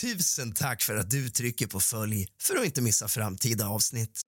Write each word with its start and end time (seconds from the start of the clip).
Tusen 0.00 0.52
tack 0.52 0.82
för 0.82 0.96
att 0.96 1.10
du 1.10 1.28
trycker 1.28 1.66
på 1.66 1.80
följ 1.80 2.26
för 2.42 2.56
att 2.56 2.64
inte 2.64 2.82
missa 2.82 3.08
framtida 3.08 3.68
avsnitt. 3.68 4.20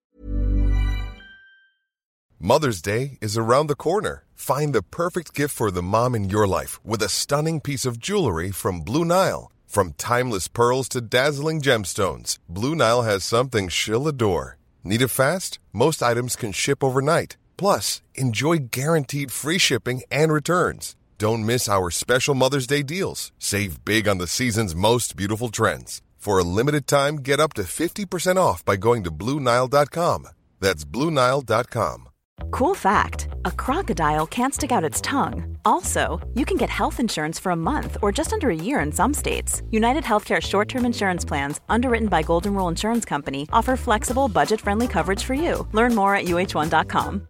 Mother's 2.43 2.83
Day 2.85 3.19
is 3.21 3.39
around 3.39 3.69
the 3.69 3.75
corner. 3.75 4.25
Find 4.35 4.75
the 4.75 4.83
perfect 4.83 5.39
gift 5.39 5.55
for 5.55 5.71
the 5.71 5.83
mom 5.83 6.15
in 6.15 6.31
your 6.31 6.61
life 6.61 6.81
with 6.85 7.03
a 7.03 7.09
stunning 7.09 7.61
piece 7.61 7.89
of 7.89 7.99
jewelry 7.99 8.53
from 8.53 8.85
Blue 8.85 9.05
Nile. 9.05 9.51
From 9.67 9.93
timeless 9.93 10.49
pearls 10.49 10.89
to 10.89 11.01
dazzling 11.01 11.61
gemstones, 11.61 12.39
Blue 12.49 12.75
Nile 12.75 13.03
has 13.03 13.25
something 13.25 13.69
she'll 13.69 14.09
adore. 14.09 14.57
Need 14.83 15.03
it 15.03 15.09
fast? 15.09 15.59
Most 15.73 16.03
items 16.03 16.37
can 16.37 16.53
ship 16.53 16.83
overnight. 16.83 17.37
Plus, 17.57 18.03
enjoy 18.15 18.71
guaranteed 18.71 19.31
free 19.31 19.59
shipping 19.59 20.03
and 20.11 20.33
returns. 20.33 20.97
Don't 21.21 21.45
miss 21.45 21.69
our 21.69 21.91
special 21.91 22.35
Mother's 22.35 22.67
Day 22.67 22.83
deals. 22.83 23.31
Save 23.39 23.85
big 23.85 24.09
on 24.09 24.17
the 24.17 24.27
season's 24.27 24.75
most 24.75 25.17
beautiful 25.17 25.51
trends. 25.51 26.01
For 26.17 26.39
a 26.39 26.45
limited 26.45 26.87
time, 26.87 27.17
get 27.17 27.39
up 27.39 27.53
to 27.55 27.63
50% 27.65 28.37
off 28.39 28.65
by 28.65 28.77
going 28.77 29.05
to 29.05 29.11
BlueNile.com. 29.11 30.29
That's 30.61 30.87
BlueNile.com. 30.87 32.09
Cool 32.53 32.75
fact 32.75 33.29
a 33.45 33.51
crocodile 33.51 34.27
can't 34.27 34.55
stick 34.55 34.73
out 34.73 34.91
its 34.91 35.03
tongue. 35.03 35.59
Also, 35.67 36.27
you 36.35 36.47
can 36.47 36.57
get 36.57 36.71
health 36.71 36.99
insurance 36.99 37.39
for 37.39 37.53
a 37.53 37.65
month 37.71 37.99
or 38.01 38.13
just 38.13 38.33
under 38.33 38.49
a 38.49 38.57
year 38.57 38.81
in 38.81 38.91
some 38.91 39.13
states. 39.13 39.63
United 39.71 40.05
Healthcare 40.05 40.41
short 40.41 40.69
term 40.71 40.87
insurance 40.87 41.27
plans, 41.27 41.61
underwritten 41.69 42.09
by 42.09 42.23
Golden 42.23 42.55
Rule 42.55 42.69
Insurance 42.69 43.05
Company, 43.05 43.47
offer 43.53 43.77
flexible, 43.77 44.29
budget 44.29 44.59
friendly 44.59 44.89
coverage 44.89 45.25
for 45.25 45.35
you. 45.35 45.69
Learn 45.73 45.95
more 45.95 46.15
at 46.17 46.25
uh1.com. 46.25 47.30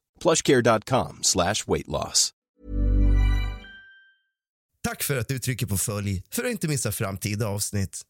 plushcare.com 0.21 1.19
slash 1.21 1.55
weight 1.67 1.87
loss. 1.87 2.33
Tack 4.83 5.03
för 5.03 5.17
att 5.17 5.27
du 5.27 5.39
trycker 5.39 5.65
på 5.65 5.77
följ 5.77 6.23
för 6.29 6.43
att 6.43 6.51
inte 6.51 6.67
missa 6.67 6.91
framtida 6.91 7.47
avsnitt. 7.47 8.01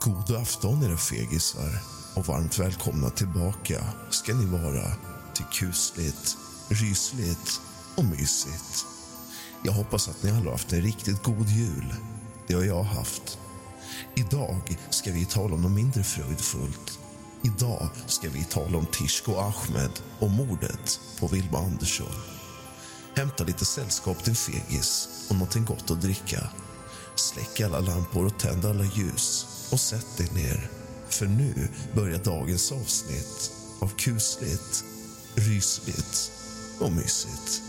God 0.00 0.36
afton 0.36 0.82
era 0.82 0.96
fegisar 0.96 1.80
och 2.16 2.26
varmt 2.26 2.58
välkomna 2.58 3.10
tillbaka 3.10 3.84
ska 4.10 4.34
ni 4.34 4.46
vara 4.46 4.84
till 5.34 5.44
kusligt, 5.44 6.36
rysligt 6.68 7.60
och 7.96 8.04
mysigt. 8.04 8.86
Jag 9.64 9.72
hoppas 9.72 10.08
att 10.08 10.22
ni 10.22 10.30
alla 10.30 10.44
har 10.44 10.50
haft 10.50 10.72
en 10.72 10.82
riktigt 10.82 11.22
god 11.22 11.48
jul. 11.48 11.94
Det 12.46 12.54
har 12.54 12.64
jag 12.64 12.82
haft. 12.82 13.38
Idag 14.14 14.78
ska 14.90 15.12
vi 15.12 15.24
tala 15.24 15.54
om 15.54 15.62
något 15.62 15.72
mindre 15.72 16.02
fröjdfullt. 16.02 16.98
Idag 17.42 17.88
ska 18.06 18.28
vi 18.30 18.44
tala 18.44 18.78
om 18.78 18.86
Tishko 18.86 19.34
Ahmed 19.36 19.90
och 20.18 20.30
mordet 20.30 21.00
på 21.20 21.26
Vilma 21.26 21.58
Andersson. 21.58 22.12
Hämta 23.16 23.44
lite 23.44 23.64
sällskap 23.64 24.24
till 24.24 24.36
fegis 24.36 25.08
och 25.28 25.34
någonting 25.34 25.64
gott 25.64 25.90
att 25.90 26.02
dricka. 26.02 26.48
Släck 27.14 27.60
alla 27.60 27.80
lampor 27.80 28.26
och 28.26 28.38
tänd 28.38 28.64
alla 28.64 28.84
ljus 28.84 29.46
och 29.72 29.80
sätt 29.80 30.16
dig 30.16 30.28
ner. 30.34 30.70
För 31.08 31.26
nu 31.26 31.68
börjar 31.94 32.18
dagens 32.18 32.72
avsnitt 32.72 33.52
av 33.80 33.88
kusligt, 33.88 34.84
rysligt 35.34 36.32
och 36.80 36.92
mysigt. 36.92 37.67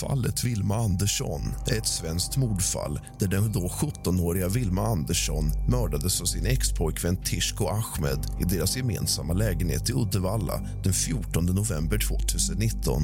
Fallet 0.00 0.44
Vilma 0.44 0.76
Andersson 0.76 1.54
är 1.66 1.78
ett 1.78 1.86
svenskt 1.86 2.36
mordfall 2.36 3.00
där 3.18 3.28
den 3.28 3.52
då 3.52 3.60
17-åriga 3.60 4.48
Vilma 4.48 4.86
Andersson 4.86 5.52
mördades 5.68 6.20
av 6.20 6.24
sin 6.24 6.46
expojkvän 6.46 7.16
Tishko 7.16 7.66
Ahmed 7.66 8.26
i 8.40 8.44
deras 8.44 8.76
gemensamma 8.76 9.32
lägenhet 9.32 9.90
i 9.90 9.92
Uddevalla 9.92 10.60
den 10.84 10.92
14 10.92 11.46
november 11.46 11.98
2019. 11.98 13.02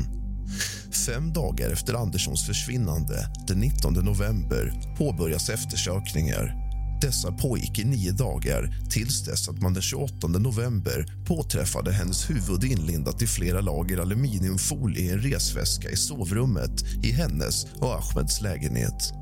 Fem 1.07 1.33
dagar 1.33 1.71
efter 1.71 1.95
Anderssons 1.95 2.47
försvinnande, 2.47 3.27
den 3.47 3.59
19 3.59 3.95
november 3.95 4.73
påbörjas 4.99 5.49
eftersökningar. 5.49 6.62
Dessa 7.03 7.33
pågick 7.33 7.79
i 7.79 7.85
nio 7.85 8.13
dagar 8.13 8.75
tills 8.91 9.25
dess 9.25 9.49
att 9.49 9.63
man 9.63 9.75
den 9.75 9.83
28 9.83 10.29
november 10.29 11.07
påträffade 11.27 11.93
hennes 11.93 12.31
huvud 12.31 12.65
inlindat 12.65 13.23
i 13.23 13.27
flera 13.27 13.61
lager 13.61 13.99
aluminiumfolie 13.99 15.03
i 15.03 15.11
en 15.11 15.21
resväska 15.21 15.91
i 15.91 15.97
sovrummet 15.97 16.85
i 17.03 17.13
hennes 17.13 17.65
och 17.65 17.95
Ahmeds 17.95 18.41
lägenhet. 18.41 19.13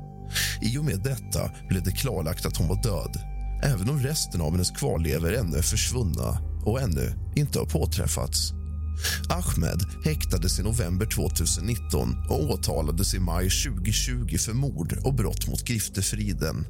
I 0.61 0.77
och 0.77 0.85
med 0.85 1.01
detta 1.03 1.51
blev 1.69 1.83
det 1.83 1.91
klarlagt 1.91 2.45
att 2.45 2.57
hon 2.57 2.67
var 2.67 2.83
död 2.83 3.17
även 3.63 3.89
om 3.89 3.99
resten 3.99 4.41
av 4.41 4.51
hennes 4.51 4.71
kvarlever 4.71 5.33
ännu 5.33 5.57
är 5.57 5.61
försvunna 5.61 6.41
och 6.65 6.81
ännu 6.81 7.13
inte 7.35 7.59
har 7.59 7.65
påträffats. 7.65 8.53
Ahmed 9.29 9.81
häktades 10.05 10.59
i 10.59 10.63
november 10.63 11.05
2019 11.05 12.15
och 12.29 12.43
åtalades 12.43 13.13
i 13.13 13.19
maj 13.19 13.49
2020 13.49 14.37
för 14.37 14.53
mord 14.53 14.97
och 15.03 15.13
brott 15.13 15.47
mot 15.47 15.63
griftefriden. 15.63 16.65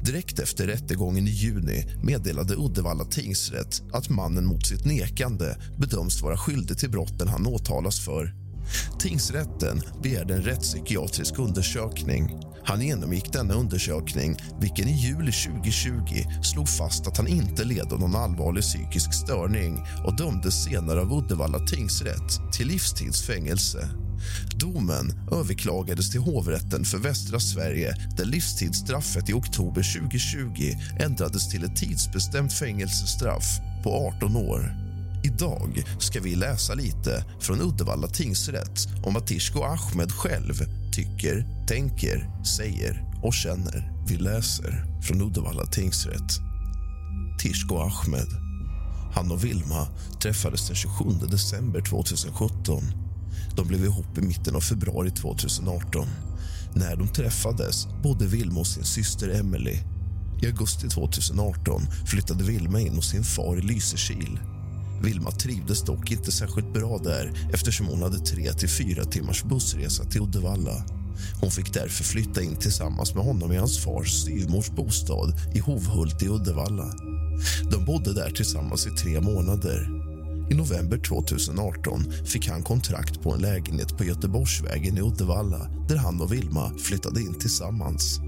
Direkt 0.00 0.38
efter 0.38 0.66
rättegången 0.66 1.28
i 1.28 1.30
juni 1.30 1.86
meddelade 2.02 2.54
Uddevalla 2.54 3.04
tingsrätt 3.04 3.82
att 3.92 4.08
mannen 4.08 4.46
mot 4.46 4.66
sitt 4.66 4.84
nekande 4.84 5.56
bedöms 5.78 6.22
vara 6.22 6.36
skyldig 6.36 6.78
till 6.78 6.90
brotten 6.90 7.28
han 7.28 7.46
åtalas 7.46 8.00
för. 8.00 8.34
Tingsrätten 8.98 9.82
begärde 10.02 10.34
en 10.34 10.42
rättspsykiatrisk 10.42 11.38
undersökning. 11.38 12.40
Han 12.64 12.80
genomgick 12.80 13.32
denna 13.32 13.54
undersökning 13.54 14.36
vilken 14.60 14.88
i 14.88 14.92
juli 14.92 15.32
2020 15.32 15.92
slog 16.42 16.68
fast 16.68 17.06
att 17.06 17.16
han 17.16 17.28
inte 17.28 17.64
led 17.64 17.92
av 17.92 18.00
någon 18.00 18.16
allvarlig 18.16 18.62
psykisk 18.62 19.14
störning 19.14 19.84
och 20.06 20.16
dömdes 20.16 20.64
senare 20.64 21.00
av 21.00 21.12
Uddevalla 21.12 21.58
tingsrätt 21.58 22.52
till 22.52 22.66
livstidsfängelse. 22.66 24.05
Domen 24.56 25.28
överklagades 25.32 26.10
till 26.10 26.20
hovrätten 26.20 26.84
för 26.84 26.98
västra 26.98 27.40
Sverige 27.40 27.94
där 28.16 28.24
livstidsstraffet 28.24 29.28
i 29.28 29.32
oktober 29.32 30.00
2020 30.00 30.72
ändrades 31.00 31.50
till 31.50 31.64
ett 31.64 31.76
tidsbestämt 31.76 32.52
fängelsestraff 32.52 33.58
på 33.84 34.12
18 34.16 34.36
år. 34.36 34.86
Idag 35.24 35.82
ska 35.98 36.20
vi 36.20 36.34
läsa 36.34 36.74
lite 36.74 37.24
från 37.40 37.60
Uddevalla 37.60 38.08
tingsrätt 38.08 38.88
om 39.04 39.14
vad 39.14 39.26
Tishko 39.26 39.62
Ahmed 39.62 40.12
själv 40.12 40.54
tycker, 40.94 41.66
tänker, 41.68 42.44
säger 42.44 43.04
och 43.22 43.34
känner. 43.34 43.92
Vi 44.08 44.16
läser 44.16 44.84
från 45.02 45.22
Uddevalla 45.22 45.66
tingsrätt. 45.66 46.40
Tishko 47.38 47.76
Ahmed. 47.76 48.28
Han 49.14 49.32
och 49.32 49.44
Vilma 49.44 49.86
träffades 50.22 50.66
den 50.66 50.76
27 50.76 51.04
december 51.30 51.80
2017. 51.80 53.05
De 53.56 53.68
blev 53.68 53.84
ihop 53.84 54.18
i 54.18 54.20
mitten 54.20 54.56
av 54.56 54.60
februari 54.60 55.10
2018. 55.10 56.06
När 56.74 56.96
de 56.96 57.08
träffades 57.08 57.88
bodde 58.02 58.26
Vilma 58.26 58.54
hos 58.54 58.74
sin 58.74 58.84
syster 58.84 59.28
Emily. 59.28 59.78
I 60.42 60.46
augusti 60.46 60.88
2018 60.88 61.82
flyttade 62.06 62.44
Vilma 62.44 62.80
in 62.80 62.94
hos 62.94 63.10
sin 63.10 63.24
far 63.24 63.56
i 63.56 63.60
Lysekil. 63.62 64.40
Vilma 65.02 65.30
trivdes 65.30 65.82
dock 65.82 66.10
inte 66.10 66.32
särskilt 66.32 66.72
bra 66.72 66.98
där 66.98 67.32
eftersom 67.52 67.86
hon 67.86 68.02
hade 68.02 68.18
tre 68.18 68.52
till 68.52 68.68
fyra 68.68 69.04
timmars 69.04 69.44
bussresa 69.44 70.04
till 70.04 70.20
Uddevalla. 70.20 70.84
Hon 71.40 71.50
fick 71.50 71.72
därför 71.74 72.04
flytta 72.04 72.42
in 72.42 72.56
tillsammans 72.56 73.14
med 73.14 73.24
honom 73.24 73.52
i 73.52 73.56
hans 73.56 73.78
fars 73.78 74.12
styvmors 74.12 74.70
bostad 74.70 75.34
i 75.54 75.58
Hovhult 75.58 76.22
i 76.22 76.28
Uddevalla. 76.28 76.92
De 77.70 77.84
bodde 77.84 78.14
där 78.14 78.30
tillsammans 78.30 78.86
i 78.86 78.90
tre 78.90 79.20
månader. 79.20 80.05
I 80.50 80.54
november 80.54 80.98
2018 80.98 82.12
fick 82.24 82.48
han 82.48 82.62
kontrakt 82.62 83.22
på 83.22 83.34
en 83.34 83.40
lägenhet 83.40 83.98
på 83.98 84.04
Göteborgsvägen 84.04 84.98
i 84.98 85.00
Uddevalla 85.00 85.70
där 85.88 85.96
han 85.96 86.20
och 86.20 86.32
Vilma 86.32 86.78
flyttade 86.78 87.20
in 87.20 87.38
tillsammans. 87.38 88.20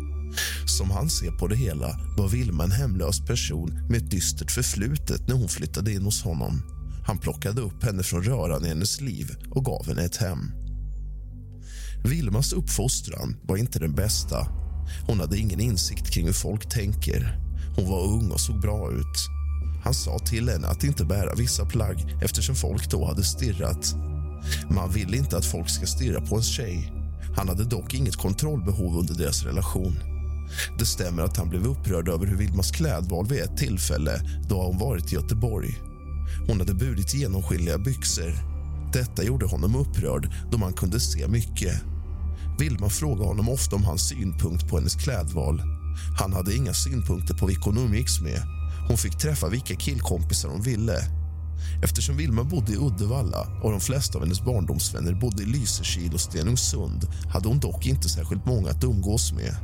Som 0.67 0.91
han 0.91 1.11
ser 1.11 1.31
på 1.31 1.47
det 1.47 1.57
hela 1.57 2.01
var 2.17 2.29
Vilma 2.29 2.65
en 2.65 2.71
hemlös 2.71 3.27
person 3.27 3.87
med 3.89 4.03
ett 4.03 4.11
dystert 4.11 4.51
förflutet 4.51 5.29
när 5.29 5.35
hon 5.35 5.49
flyttade 5.49 5.93
in 5.93 6.03
hos 6.03 6.23
honom. 6.23 6.63
Han 7.07 7.19
plockade 7.19 7.61
upp 7.61 7.83
henne 7.83 8.03
från 8.03 8.23
röran 8.23 8.65
i 8.65 8.69
hennes 8.69 9.01
liv 9.01 9.37
och 9.51 9.65
gav 9.65 9.87
henne 9.87 10.05
ett 10.05 10.17
hem. 10.17 10.51
Vilmas 12.05 12.53
uppfostran 12.53 13.37
var 13.43 13.57
inte 13.57 13.79
den 13.79 13.95
bästa. 13.95 14.47
Hon 15.07 15.21
hade 15.21 15.39
ingen 15.39 15.61
insikt 15.61 16.11
kring 16.11 16.27
hur 16.27 16.33
folk 16.33 16.69
tänker. 16.69 17.39
Hon 17.77 17.91
var 17.91 18.07
ung 18.07 18.31
och 18.31 18.41
såg 18.41 18.61
bra 18.61 18.93
ut. 18.93 19.38
Han 19.85 19.95
sa 19.95 20.19
till 20.19 20.49
henne 20.49 20.69
att 20.69 20.85
inte 20.85 21.05
bära 21.05 21.35
vissa 21.35 21.65
plagg 21.65 22.17
eftersom 22.23 22.55
folk 22.55 22.91
då 22.91 23.05
hade 23.05 23.25
stirrat. 23.25 23.95
Man 24.71 24.93
vill 24.93 25.15
inte 25.15 25.37
att 25.37 25.45
folk 25.45 25.71
ska 25.71 25.87
stirra 25.87 26.21
på 26.21 26.37
en 26.37 26.43
tjej. 26.43 26.93
Han 27.37 27.49
hade 27.49 27.65
dock 27.65 27.95
inget 27.95 28.17
kontrollbehov 28.17 28.99
under 28.99 29.15
deras 29.15 29.45
relation. 29.45 29.99
Det 30.79 30.87
stämmer 30.87 31.23
att 31.23 31.37
han 31.37 31.49
blev 31.49 31.67
upprörd 31.67 32.09
över 32.09 32.27
hur 32.27 32.37
Vilmas 32.37 32.71
klädval 32.71 33.27
vid 33.27 33.43
ett 33.43 33.57
tillfälle 33.57 34.21
då 34.49 34.63
hon 34.63 34.79
varit 34.79 35.13
i 35.13 35.15
Göteborg. 35.15 35.79
Hon 36.49 36.59
hade 36.61 36.75
burit 36.75 37.15
genomskinliga 37.15 37.79
byxor. 37.79 38.33
Detta 38.93 39.23
gjorde 39.23 39.47
honom 39.47 39.75
upprörd 39.75 40.33
då 40.51 40.59
man 40.59 40.73
kunde 40.73 41.01
se 41.01 41.29
mycket. 41.29 41.83
Vilma 42.59 42.89
frågade 42.89 43.29
honom 43.29 43.49
ofta 43.49 43.77
om 43.77 43.85
hans 43.85 44.09
synpunkt 44.09 44.69
på 44.69 44.77
hennes 44.79 44.95
klädval. 44.95 45.63
Han 46.19 46.33
hade 46.33 46.55
inga 46.55 46.75
synpunkter 46.75 47.35
på 47.35 47.47
vilka 47.47 47.63
hon 47.63 47.79
umgicks 47.79 48.21
med. 48.21 48.58
Hon 48.89 48.99
fick 48.99 49.19
träffa 49.19 49.49
vilka 49.49 49.75
killkompisar 49.75 50.49
hon 50.49 50.63
ville. 50.63 50.99
Eftersom 51.83 52.17
Vilma 52.17 52.45
bodde 52.45 52.73
i 52.73 52.77
Uddevalla 52.77 53.47
och 53.63 53.71
de 53.71 53.81
flesta 53.81 54.19
av 54.19 54.25
hennes 54.25 54.45
barndomsvänner 54.45 55.13
bodde 55.13 55.43
i 55.43 55.47
Lysekil 55.47 56.15
och 56.15 56.21
Stenungsund 56.21 57.09
hade 57.33 57.49
hon 57.49 57.61
dock 57.61 57.87
inte 57.87 58.09
särskilt 58.09 58.47
många 58.47 58.71
att 58.71 58.85
umgås 58.85 59.33
med. 59.33 59.57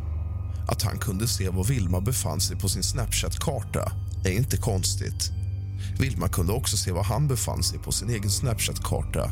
Att 0.68 0.82
han 0.82 0.98
kunde 0.98 1.28
se 1.28 1.48
var 1.48 1.64
Vilma 1.64 2.00
befann 2.00 2.40
sig 2.40 2.56
på 2.56 2.68
sin 2.68 2.82
Snapchat-karta 2.82 3.92
är 4.24 4.30
inte 4.30 4.56
konstigt. 4.56 5.30
Vilma 5.98 6.28
kunde 6.28 6.52
också 6.52 6.76
se 6.76 6.92
var 6.92 7.04
han 7.04 7.28
befann 7.28 7.62
sig 7.62 7.78
på 7.78 7.92
sin 7.92 8.10
egen 8.10 8.30
Snapchat-karta. 8.30 9.30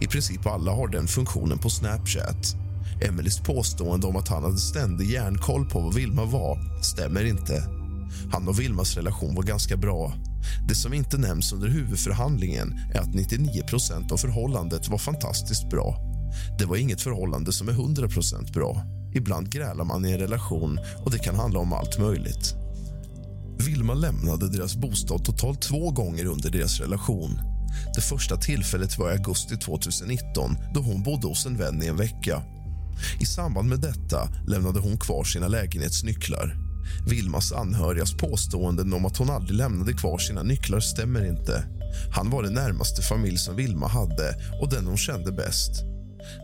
I 0.00 0.06
princip 0.06 0.46
alla 0.46 0.72
har 0.72 0.88
den 0.88 1.06
funktionen 1.06 1.58
på 1.58 1.70
Snapchat. 1.70 2.56
Emelies 3.00 3.40
påstående 3.40 4.06
om 4.06 4.16
att 4.16 4.28
han 4.28 4.42
hade 4.42 4.58
ständig 4.58 5.10
järnkoll 5.10 5.64
på 5.64 5.80
var 5.80 5.92
Vilma 5.92 6.24
var 6.24 6.82
stämmer 6.82 7.24
inte. 7.24 7.83
Han 8.32 8.48
och 8.48 8.60
Vilmas 8.60 8.96
relation 8.96 9.34
var 9.34 9.42
ganska 9.42 9.76
bra. 9.76 10.12
Det 10.68 10.74
som 10.74 10.94
inte 10.94 11.18
nämns 11.18 11.52
under 11.52 11.68
huvudförhandlingen 11.68 12.80
är 12.94 13.00
att 13.00 13.14
99% 13.14 14.12
av 14.12 14.16
förhållandet 14.16 14.88
var 14.88 14.98
fantastiskt 14.98 15.70
bra. 15.70 15.96
Det 16.58 16.64
var 16.64 16.76
inget 16.76 17.00
förhållande 17.00 17.52
som 17.52 17.68
är 17.68 17.72
100% 17.72 18.52
bra. 18.52 18.82
Ibland 19.14 19.50
grälar 19.50 19.84
man 19.84 20.06
i 20.06 20.12
en 20.12 20.18
relation 20.18 20.78
och 21.04 21.10
det 21.10 21.18
kan 21.18 21.34
handla 21.34 21.58
om 21.58 21.72
allt 21.72 21.98
möjligt. 21.98 22.54
Vilma 23.58 23.94
lämnade 23.94 24.48
deras 24.48 24.76
bostad 24.76 25.24
totalt 25.24 25.62
två 25.62 25.90
gånger 25.90 26.24
under 26.24 26.50
deras 26.50 26.80
relation. 26.80 27.40
Det 27.94 28.00
första 28.00 28.36
tillfället 28.36 28.98
var 28.98 29.10
i 29.10 29.12
augusti 29.12 29.56
2019 29.56 30.56
då 30.74 30.80
hon 30.80 31.02
bodde 31.02 31.26
hos 31.26 31.46
en 31.46 31.56
vän 31.56 31.82
i 31.82 31.86
en 31.86 31.96
vecka. 31.96 32.42
I 33.20 33.26
samband 33.26 33.68
med 33.68 33.80
detta 33.80 34.28
lämnade 34.46 34.80
hon 34.80 34.98
kvar 34.98 35.24
sina 35.24 35.48
lägenhetsnycklar. 35.48 36.63
Vilmas 37.06 37.52
anhörigas 37.52 38.14
påståenden 38.16 38.92
om 38.92 39.06
att 39.06 39.16
hon 39.16 39.30
aldrig 39.30 39.56
lämnade 39.56 39.92
kvar 39.92 40.18
sina 40.18 40.42
nycklar 40.42 40.80
stämmer 40.80 41.26
inte. 41.26 41.64
Han 42.14 42.30
var 42.30 42.42
den 42.42 42.54
närmaste 42.54 43.02
familj 43.02 43.38
som 43.38 43.56
Vilma 43.56 43.88
hade 43.88 44.34
och 44.60 44.70
den 44.70 44.86
hon 44.86 44.96
kände 44.96 45.32
bäst. 45.32 45.84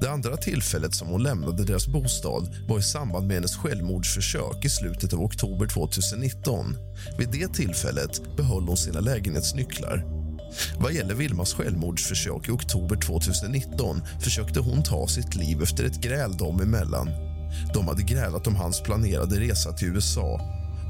Det 0.00 0.10
andra 0.10 0.36
tillfället 0.36 0.94
som 0.94 1.08
hon 1.08 1.22
lämnade 1.22 1.64
deras 1.64 1.88
bostad 1.88 2.54
var 2.68 2.78
i 2.78 2.82
samband 2.82 3.26
med 3.26 3.34
hennes 3.34 3.56
självmordsförsök 3.56 4.64
i 4.64 4.68
slutet 4.68 5.12
av 5.12 5.20
oktober 5.20 5.66
2019. 5.66 6.76
Vid 7.18 7.28
det 7.32 7.54
tillfället 7.54 8.36
behöll 8.36 8.62
hon 8.68 8.76
sina 8.76 9.00
lägenhetsnycklar. 9.00 10.04
Vad 10.78 10.92
gäller 10.92 11.14
Vilmas 11.14 11.54
självmordsförsök 11.54 12.48
i 12.48 12.50
oktober 12.50 12.96
2019 12.96 14.02
försökte 14.20 14.60
hon 14.60 14.82
ta 14.82 15.08
sitt 15.08 15.34
liv 15.34 15.62
efter 15.62 15.84
ett 15.84 16.00
gräl 16.00 16.36
dem 16.36 16.60
emellan. 16.60 17.29
De 17.74 17.88
hade 17.88 18.02
grälat 18.02 18.46
om 18.46 18.56
hans 18.56 18.80
planerade 18.80 19.40
resa 19.40 19.72
till 19.72 19.88
USA. 19.88 20.40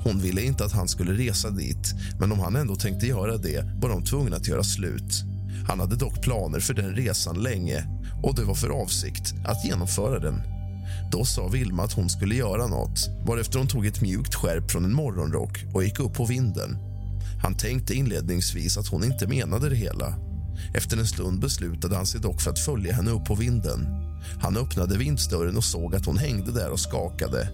Hon 0.05 0.19
ville 0.19 0.43
inte 0.43 0.65
att 0.65 0.73
han 0.73 0.89
skulle 0.89 1.13
resa 1.13 1.51
dit, 1.51 1.95
men 2.21 2.33
om 2.33 2.41
han 2.41 2.57
ändå 2.57 2.77
tänkte 2.77 3.07
göra 3.07 3.37
det 3.37 3.65
var 3.83 3.89
de 3.89 4.05
tvungna 4.05 4.37
att 4.37 4.49
göra 4.49 4.63
slut. 4.63 5.25
Han 5.69 5.81
hade 5.81 5.97
dock 5.97 6.23
planer 6.23 6.61
för 6.61 6.75
den 6.75 6.95
resan 6.95 7.43
länge 7.43 7.85
och 8.23 8.35
det 8.35 8.45
var 8.45 8.55
för 8.55 8.69
avsikt 8.83 9.35
att 9.45 9.65
genomföra 9.65 10.19
den. 10.19 10.43
Då 11.13 11.25
sa 11.25 11.49
Vilma 11.49 11.83
att 11.83 11.93
hon 11.93 12.09
skulle 12.09 12.35
göra 12.35 12.67
något 12.67 13.09
varefter 13.27 13.59
hon 13.59 13.69
tog 13.69 13.87
ett 13.87 14.01
mjukt 14.01 14.35
skärp 14.35 14.71
från 14.71 14.85
en 14.85 14.95
morgonrock 14.95 15.65
och 15.75 15.85
gick 15.85 16.01
upp 16.01 16.15
på 16.15 16.25
vinden. 16.25 16.79
Han 17.43 17.57
tänkte 17.57 17.95
inledningsvis 17.95 18.79
att 18.79 18.89
hon 18.89 19.05
inte 19.05 19.27
menade 19.27 19.69
det 19.69 19.77
hela. 19.77 20.15
Efter 20.75 20.97
en 20.97 21.07
stund 21.07 21.41
beslutade 21.41 21.97
han 21.97 22.07
sig 22.07 22.21
dock 22.21 22.41
för 22.41 22.51
att 22.51 22.59
följa 22.59 22.93
henne 22.93 23.11
upp 23.11 23.25
på 23.25 23.35
vinden. 23.35 24.10
Han 24.41 24.57
öppnade 24.57 24.99
vindsdörren 24.99 25.57
och 25.57 25.65
såg 25.65 25.95
att 25.95 26.07
hon 26.07 26.19
hängde 26.19 26.53
där 26.53 26.71
och 26.71 26.81
skakade. 26.81 27.49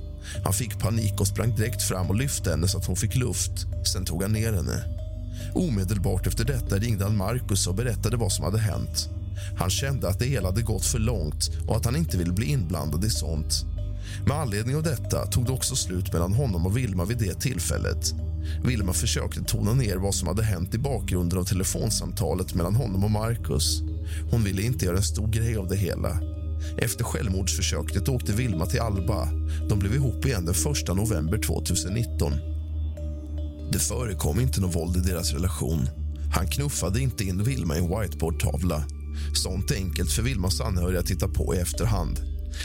Han 0.44 0.52
fick 0.52 0.78
panik 0.78 1.20
och 1.20 1.26
sprang 1.26 1.54
direkt 1.56 1.82
fram 1.82 2.08
och 2.08 2.16
lyfte 2.16 2.50
henne 2.50 2.68
så 2.68 2.78
att 2.78 2.86
hon 2.86 2.96
fick 2.96 3.16
luft. 3.16 3.66
Sen 3.92 4.04
tog 4.04 4.22
han 4.22 4.32
ner 4.32 4.52
henne. 4.52 4.84
Omedelbart 5.54 6.26
efter 6.26 6.44
detta 6.44 6.76
ringde 6.76 7.04
han 7.04 7.16
Marcus 7.16 7.66
och 7.66 7.74
berättade 7.74 8.16
vad 8.16 8.32
som 8.32 8.44
hade 8.44 8.58
hänt. 8.58 9.08
Han 9.58 9.70
kände 9.70 10.08
att 10.08 10.18
det 10.18 10.26
hela 10.26 10.48
hade 10.48 10.62
gått 10.62 10.84
för 10.84 10.98
långt 10.98 11.50
och 11.68 11.76
att 11.76 11.84
han 11.84 11.96
inte 11.96 12.18
ville 12.18 12.32
bli 12.32 12.46
inblandad 12.46 13.04
i 13.04 13.10
sånt. 13.10 13.64
Med 14.26 14.36
anledning 14.36 14.76
av 14.76 14.82
detta 14.82 15.26
tog 15.26 15.46
det 15.46 15.52
också 15.52 15.76
slut 15.76 16.12
mellan 16.12 16.32
honom 16.32 16.66
och 16.66 16.76
Vilma 16.76 17.04
vid 17.04 17.18
det 17.18 17.40
tillfället. 17.40 18.14
Vilma 18.64 18.92
försökte 18.92 19.44
tona 19.44 19.72
ner 19.72 19.96
vad 19.96 20.14
som 20.14 20.28
hade 20.28 20.42
hänt 20.42 20.74
i 20.74 20.78
bakgrunden 20.78 21.38
av 21.38 21.44
telefonsamtalet 21.44 22.54
mellan 22.54 22.74
honom 22.74 23.04
och 23.04 23.10
Marcus. 23.10 23.80
Hon 24.30 24.44
ville 24.44 24.62
inte 24.62 24.84
göra 24.84 24.96
en 24.96 25.02
stor 25.02 25.28
grej 25.28 25.56
av 25.56 25.68
det 25.68 25.76
hela. 25.76 26.35
Efter 26.78 27.04
självmordsförsöket 27.04 28.08
åkte 28.08 28.32
Vilma 28.32 28.66
till 28.66 28.80
Alba. 28.80 29.28
De 29.68 29.78
blev 29.78 29.94
ihop 29.94 30.26
igen 30.26 30.44
den 30.44 30.54
1 30.54 30.88
november 30.88 31.38
2019. 31.38 32.32
Det 33.72 33.78
förekom 33.78 34.40
inte 34.40 34.60
något 34.60 34.76
våld 34.76 34.96
i 34.96 35.00
deras 35.00 35.32
relation. 35.32 35.88
Han 36.34 36.48
knuffade 36.48 37.00
inte 37.00 37.24
in 37.24 37.44
Vilma 37.44 37.76
i 37.76 37.78
en 37.78 38.00
whiteboardtavla. 38.00 38.84
Sånt 39.34 39.70
är 39.70 39.74
enkelt 39.74 40.12
för 40.12 40.22
Vilmas 40.22 40.60
anhöriga 40.60 41.00
att 41.00 41.06
titta 41.06 41.28
på 41.28 41.54
i 41.54 41.58
efterhand. 41.58 42.20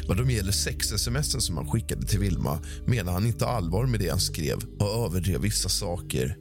Vad 0.08 0.18
de 0.18 0.32
gäller 0.32 0.52
sex-sms 0.52 1.46
som 1.46 1.58
han 1.58 1.70
skickade 1.70 2.08
till 2.08 2.20
Vilma 2.20 2.60
menar 2.86 3.14
han 3.14 3.26
inte 3.26 3.48
allvar 3.48 3.86
med 3.86 4.00
det 4.00 4.10
han 4.10 4.20
skrev 4.20 4.58
och 4.80 5.06
överdrev 5.06 5.42
vissa 5.42 5.70
saker. 5.70 6.38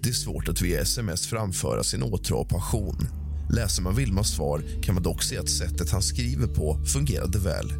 Det 0.00 0.08
är 0.08 0.12
svårt 0.12 0.48
att 0.48 0.62
via 0.62 0.80
sms 0.80 1.26
framföra 1.26 1.82
sin 1.82 2.02
åtrå 2.02 2.38
och 2.38 2.48
passion. 2.48 3.08
Läser 3.48 3.82
man 3.82 3.94
Vilmas 3.94 4.34
svar 4.34 4.62
kan 4.82 4.94
man 4.94 5.02
dock 5.02 5.22
se 5.22 5.38
att 5.38 5.50
sättet 5.50 5.90
han 5.90 6.02
skriver 6.02 6.46
på 6.46 6.78
fungerade 6.86 7.38
väl. 7.38 7.72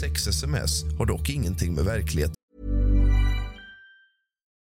Sex-sms 0.00 0.84
har 0.98 1.06
dock 1.06 1.30
ingenting 1.30 1.74
med 1.74 1.84
verklighet 1.84 2.30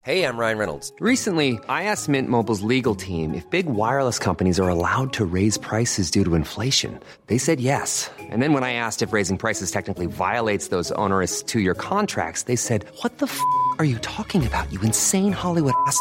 Hej, 0.03 0.19
jag 0.19 0.39
Ryan 0.39 0.59
Reynolds. 0.59 0.93
Recently, 1.01 1.59
I 1.69 1.85
asked 1.85 2.09
Mint 2.09 2.29
Mobile's 2.31 2.63
legal 2.63 2.95
team 2.95 3.35
if 3.35 3.51
big 3.51 3.67
wireless 3.67 4.19
companies 4.19 4.59
are 4.59 4.71
allowed 4.71 5.13
to 5.13 5.27
raise 5.27 5.59
prices 5.59 6.11
due 6.11 6.25
to 6.25 6.35
inflation. 6.35 6.99
They 7.27 7.39
said 7.39 7.61
yes. 7.61 8.11
And 8.33 8.43
then 8.43 8.55
when 8.55 8.65
I 8.65 8.73
asked 8.73 9.03
if 9.03 9.13
raising 9.13 9.37
prices 9.37 9.71
technically 9.71 10.07
violates 10.07 10.69
those 10.69 10.91
onerous 10.93 11.43
two-year 11.43 11.75
contracts, 11.75 12.45
they 12.45 12.57
said, 12.57 12.87
"What 13.03 13.19
the 13.19 13.27
f*** 13.27 13.39
are 13.79 13.85
you 13.85 13.99
talking 13.99 14.47
about? 14.47 14.73
You 14.73 14.81
insane 14.81 15.33
Hollywood 15.33 15.75
ass." 15.87 16.01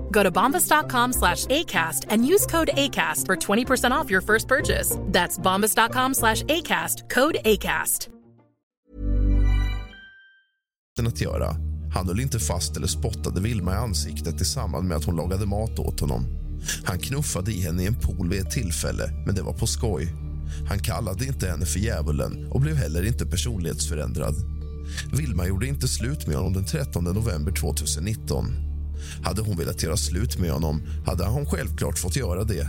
Go 0.11 0.23
to 0.23 0.31
bombas.com 0.31 1.13
slash 1.13 1.45
ACAST 1.45 2.05
and 2.09 2.25
use 2.25 2.45
code 2.45 2.69
ACAST 2.73 3.25
for 3.25 3.35
20% 3.35 3.91
off 3.91 4.11
your 4.11 4.21
first 4.21 4.47
purchase. 4.47 4.97
That's 5.11 5.39
bombas.com 5.39 6.13
slash 6.13 6.43
ACAST, 6.43 7.09
code 7.09 7.37
ACAST. 7.45 8.09
att 11.07 11.21
göra. 11.21 11.55
Han 11.93 12.07
höll 12.07 12.19
inte 12.19 12.39
fast 12.39 12.77
eller 12.77 12.87
spottade 12.87 13.41
Vilma 13.41 13.71
i 13.73 13.75
ansiktet 13.75 14.41
i 14.41 14.45
samband 14.45 14.87
med 14.87 14.97
att 14.97 15.05
hon 15.05 15.15
lagade 15.15 15.45
mat 15.45 15.79
åt 15.79 15.99
honom. 15.99 16.25
Han 16.85 16.99
knuffade 16.99 17.51
i 17.51 17.61
henne 17.61 17.83
i 17.83 17.87
en 17.87 17.95
pool 17.95 18.29
vid 18.29 18.41
ett 18.41 18.51
tillfälle, 18.51 19.11
men 19.25 19.35
det 19.35 19.41
var 19.41 19.53
på 19.53 19.67
skoj. 19.67 20.13
Han 20.69 20.79
kallade 20.79 21.25
inte 21.25 21.47
henne 21.47 21.65
för 21.65 21.79
djävulen 21.79 22.51
och 22.51 22.61
blev 22.61 22.75
heller 22.75 23.07
inte 23.07 23.25
personlighetsförändrad. 23.25 24.35
Vilma 25.13 25.47
gjorde 25.47 25.67
inte 25.67 25.87
slut 25.87 26.27
med 26.27 26.35
honom 26.35 26.53
den 26.53 26.65
13 26.65 27.03
november 27.03 27.51
2019. 27.51 28.70
Hade 29.23 29.41
hon 29.41 29.57
velat 29.57 29.83
göra 29.83 29.97
slut 29.97 30.39
med 30.39 30.51
honom 30.51 30.81
hade 31.05 31.25
hon 31.25 31.45
självklart 31.45 31.99
fått 31.99 32.15
göra 32.15 32.43
det. 32.43 32.67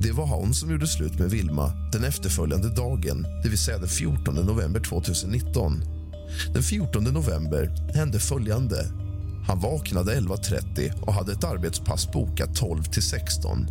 Det 0.00 0.12
var 0.12 0.26
hon 0.26 0.54
som 0.54 0.70
gjorde 0.70 0.86
slut 0.86 1.18
med 1.18 1.30
Vilma 1.30 1.72
den 1.92 2.04
efterföljande 2.04 2.68
dagen, 2.68 3.26
det 3.42 3.48
vill 3.48 3.58
säga 3.58 3.78
den 3.78 3.88
14 3.88 4.34
november 4.34 4.80
2019. 4.80 5.84
Den 6.54 6.62
14 6.62 7.04
november 7.04 7.92
hände 7.94 8.18
följande. 8.18 8.86
Han 9.46 9.60
vaknade 9.60 10.14
11.30 10.14 11.00
och 11.00 11.14
hade 11.14 11.32
ett 11.32 11.44
arbetspass 11.44 12.12
bokat 12.12 12.56
12 12.56 12.82
till 12.82 13.02
16. 13.02 13.66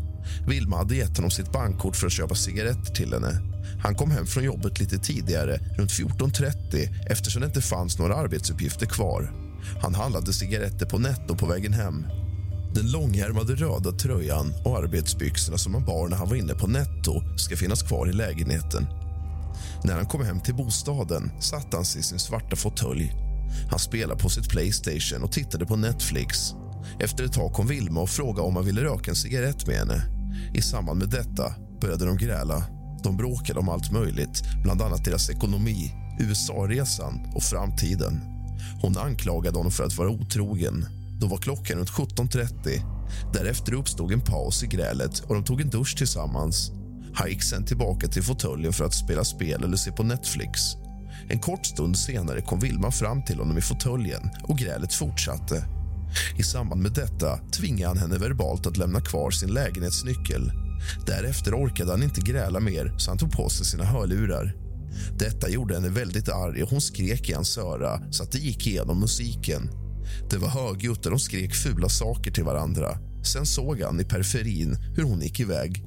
Vilma 0.48 0.78
hade 0.78 0.96
gett 0.96 1.18
honom 1.18 1.32
sitt 1.32 1.52
bankkort 1.52 1.96
för 1.96 2.08
att 2.08 2.14
köpa 2.14 2.36
cigaretter 2.36 2.94
till 2.94 3.14
henne. 3.14 3.42
Han 3.84 3.96
kom 3.96 4.12
hem 4.12 4.26
från 4.26 4.44
jobbet 4.44 4.80
lite 4.80 4.98
tidigare, 4.98 5.60
runt 5.78 5.92
14.30 5.92 6.90
eftersom 7.10 7.42
det 7.42 7.48
inte 7.48 7.62
fanns 7.62 8.00
några 8.00 8.16
arbetsuppgifter 8.16 8.86
kvar. 8.86 9.49
Han 9.82 9.96
handlade 9.96 10.34
cigaretter 10.34 10.86
på 10.86 10.98
Netto 10.98 11.36
på 11.36 11.46
vägen 11.46 11.74
hem. 11.74 12.06
Den 12.76 12.92
långärmade 12.92 13.56
röda 13.56 13.92
tröjan 13.92 14.54
och 14.66 14.78
arbetsbyxorna 14.78 15.58
som 15.58 15.74
han 15.74 15.86
bar 15.86 16.08
när 16.08 16.18
han 16.18 16.30
var 16.30 16.36
inne 16.36 16.54
på 16.54 16.68
Netto 16.68 17.38
ska 17.38 17.56
finnas 17.56 17.84
kvar 17.84 18.10
i 18.10 18.14
lägenheten. 18.14 18.88
När 19.84 19.96
han 19.96 20.06
kom 20.06 20.26
hem 20.26 20.40
till 20.40 20.56
bostaden 20.56 21.32
satt 21.40 21.74
han 21.74 21.86
sig 21.86 22.00
i 22.02 22.04
sin 22.04 22.20
svarta 22.20 22.56
fåtölj. 22.56 23.14
Han 23.70 23.80
spelade 23.80 24.24
på 24.24 24.30
sitt 24.30 24.50
Playstation 24.50 25.24
och 25.24 25.32
tittade 25.32 25.66
på 25.66 25.76
Netflix. 25.76 26.54
Efter 27.00 27.24
ett 27.24 27.34
tag 27.34 27.54
kom 27.54 27.68
Vilma 27.68 28.02
och 28.02 28.10
frågade 28.10 28.48
om 28.48 28.56
han 28.56 28.66
ville 28.66 28.84
röka 28.84 29.12
en 29.12 29.16
cigarett 29.16 29.68
med 29.68 29.76
henne. 29.76 30.04
I 30.54 30.62
samband 30.62 31.00
med 31.00 31.10
detta 31.10 31.54
började 31.82 32.06
de 32.06 32.18
gräla. 32.18 32.64
De 33.04 33.18
bråkade 33.18 33.60
om 33.60 33.70
allt 33.70 33.92
möjligt, 33.92 34.44
bland 34.64 34.82
annat 34.82 35.06
deras 35.06 35.30
ekonomi, 35.30 35.94
USA-resan 36.20 37.32
och 37.36 37.44
framtiden. 37.44 38.39
Hon 38.82 38.98
anklagade 38.98 39.58
honom 39.58 39.72
för 39.72 39.84
att 39.84 39.98
vara 39.98 40.10
otrogen. 40.10 40.86
Då 41.20 41.28
var 41.28 41.38
klockan 41.38 41.78
runt 41.78 41.90
17.30. 41.90 42.82
Därefter 43.34 43.74
uppstod 43.74 44.12
en 44.12 44.22
paus 44.22 44.64
i 44.64 44.68
grälet 44.68 45.20
och 45.20 45.34
de 45.36 45.44
tog 45.44 45.62
en 45.62 45.70
dusch 45.70 45.98
tillsammans. 45.98 46.72
Han 47.14 47.30
gick 47.30 47.44
sen 47.44 47.66
tillbaka 47.66 48.08
till 48.08 48.24
fåtöljen 48.24 48.74
för 48.74 48.86
att 48.86 48.94
spela 48.94 49.24
spel 49.24 49.64
eller 49.64 49.78
se 49.78 49.92
på 49.92 50.04
Netflix. 50.04 50.62
En 51.30 51.40
kort 51.40 51.66
stund 51.66 51.98
senare 51.98 52.42
kom 52.42 52.60
Vilma 52.60 52.92
fram 52.92 53.24
till 53.24 53.40
honom 53.40 53.58
i 53.58 53.62
fåtöljen 53.62 54.30
och 54.44 54.58
grälet 54.58 54.94
fortsatte. 54.94 55.66
I 56.38 56.44
samband 56.44 56.82
med 56.82 56.92
detta 56.92 57.38
tvingade 57.38 57.88
han 57.88 57.98
henne 57.98 58.18
verbalt 58.18 58.68
att 58.68 58.78
lämna 58.78 59.02
kvar 59.02 59.32
sin 59.32 59.54
lägenhetsnyckel. 59.54 60.52
Därefter 61.06 61.56
orkade 61.56 61.92
han 61.92 62.04
inte 62.04 62.22
gräla 62.22 62.60
mer, 62.60 62.94
så 62.98 63.12
han 63.12 63.18
tog 63.18 63.32
på 63.32 63.50
sig 63.50 63.66
sina 63.66 63.84
hörlurar. 63.84 64.56
Detta 65.18 65.50
gjorde 65.50 65.74
henne 65.74 65.90
väldigt 65.90 66.30
arg 66.30 66.64
och 66.64 66.70
hon 66.70 66.82
skrek 66.82 67.30
i 67.30 67.34
hans 67.34 67.58
öra 67.58 68.02
så 68.12 68.24
att 68.24 68.32
det 68.32 68.40
gick 68.40 68.68
igenom 68.68 69.00
musiken. 69.00 69.70
Det 70.30 70.38
var 70.38 70.48
högljutt 70.48 71.06
och 71.06 71.12
de 71.12 71.20
skrek 71.20 71.56
fula 71.56 71.90
saker 71.90 72.32
till 72.32 72.44
varandra. 72.44 72.98
Sen 73.34 73.46
såg 73.46 73.82
han 73.82 74.00
i 74.00 74.04
periferin 74.04 74.76
hur 74.96 75.04
hon 75.04 75.22
gick 75.22 75.40
iväg. 75.40 75.84